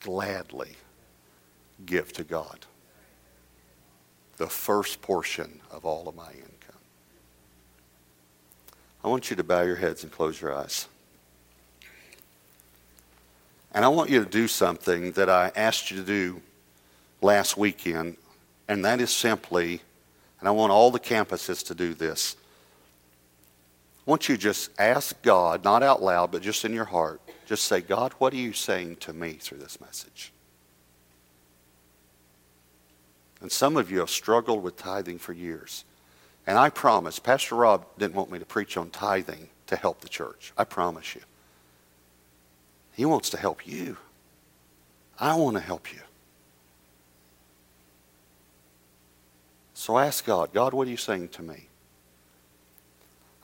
gladly 0.00 0.76
give 1.84 2.12
to 2.14 2.24
God 2.24 2.66
the 4.36 4.46
first 4.46 5.02
portion 5.02 5.60
of 5.70 5.84
all 5.84 6.08
of 6.08 6.14
my 6.14 6.30
income. 6.30 6.80
I 9.04 9.08
want 9.08 9.30
you 9.30 9.36
to 9.36 9.44
bow 9.44 9.62
your 9.62 9.76
heads 9.76 10.02
and 10.02 10.10
close 10.10 10.40
your 10.40 10.54
eyes. 10.54 10.86
And 13.72 13.84
I 13.84 13.88
want 13.88 14.10
you 14.10 14.22
to 14.24 14.28
do 14.28 14.48
something 14.48 15.12
that 15.12 15.28
I 15.28 15.52
asked 15.54 15.90
you 15.90 15.98
to 15.98 16.02
do 16.02 16.42
last 17.22 17.56
weekend, 17.56 18.16
and 18.68 18.84
that 18.84 19.00
is 19.00 19.10
simply, 19.10 19.82
and 20.40 20.48
I 20.48 20.52
want 20.52 20.72
all 20.72 20.90
the 20.90 20.98
campuses 20.98 21.64
to 21.66 21.74
do 21.74 21.94
this. 21.94 22.36
I 24.06 24.10
want 24.10 24.28
you 24.28 24.36
just 24.36 24.70
ask 24.78 25.20
God, 25.22 25.62
not 25.62 25.82
out 25.82 26.02
loud, 26.02 26.32
but 26.32 26.42
just 26.42 26.64
in 26.64 26.72
your 26.72 26.86
heart, 26.86 27.20
just 27.46 27.64
say, 27.64 27.80
God, 27.80 28.12
what 28.18 28.32
are 28.32 28.38
you 28.38 28.52
saying 28.52 28.96
to 28.96 29.12
me 29.12 29.34
through 29.34 29.58
this 29.58 29.80
message? 29.80 30.32
And 33.40 33.52
some 33.52 33.76
of 33.76 33.90
you 33.90 34.00
have 34.00 34.10
struggled 34.10 34.62
with 34.62 34.76
tithing 34.76 35.18
for 35.18 35.32
years. 35.32 35.84
And 36.46 36.58
I 36.58 36.70
promise, 36.70 37.18
Pastor 37.18 37.54
Rob 37.54 37.86
didn't 37.98 38.14
want 38.14 38.30
me 38.30 38.38
to 38.38 38.44
preach 38.44 38.76
on 38.76 38.90
tithing 38.90 39.48
to 39.66 39.76
help 39.76 40.00
the 40.00 40.08
church. 40.08 40.52
I 40.56 40.64
promise 40.64 41.14
you. 41.14 41.20
He 42.92 43.04
wants 43.04 43.30
to 43.30 43.36
help 43.36 43.66
you. 43.66 43.96
I 45.18 45.36
want 45.36 45.56
to 45.56 45.62
help 45.62 45.92
you. 45.92 46.00
So 49.80 49.96
ask 49.96 50.26
God, 50.26 50.52
God, 50.52 50.74
what 50.74 50.86
are 50.86 50.90
you 50.90 50.98
saying 50.98 51.28
to 51.28 51.42
me? 51.42 51.68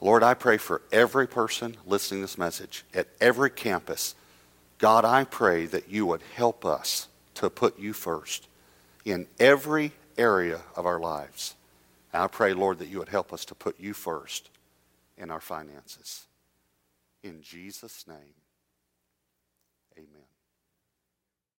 Lord, 0.03 0.23
I 0.23 0.35
pray 0.35 0.59
for 0.59 0.83
every 0.93 1.27
person 1.27 1.79
listening 1.87 2.21
to 2.21 2.25
this 2.25 2.37
message 2.37 2.85
at 2.93 3.09
every 3.23 3.49
campus. 3.49 4.15
God, 4.77 5.07
I 5.07 5.25
pray 5.25 5.65
that 5.65 5.89
you 5.89 6.05
would 6.05 6.21
help 6.35 6.67
us 6.67 7.09
to 7.37 7.49
put 7.49 7.79
you 7.79 7.95
first 7.95 8.49
in 9.07 9.29
every 9.41 9.93
area 10.19 10.61
of 10.77 10.85
our 10.85 11.01
lives. 11.01 11.55
And 12.13 12.23
I 12.23 12.27
pray, 12.27 12.53
Lord, 12.53 12.81
that 12.81 12.89
you 12.89 12.99
would 12.99 13.09
help 13.09 13.33
us 13.33 13.47
to 13.47 13.55
put 13.55 13.81
you 13.81 13.95
first 13.95 14.51
in 15.17 15.31
our 15.31 15.41
finances. 15.41 16.27
In 17.23 17.41
Jesus' 17.41 18.05
name. 18.07 18.35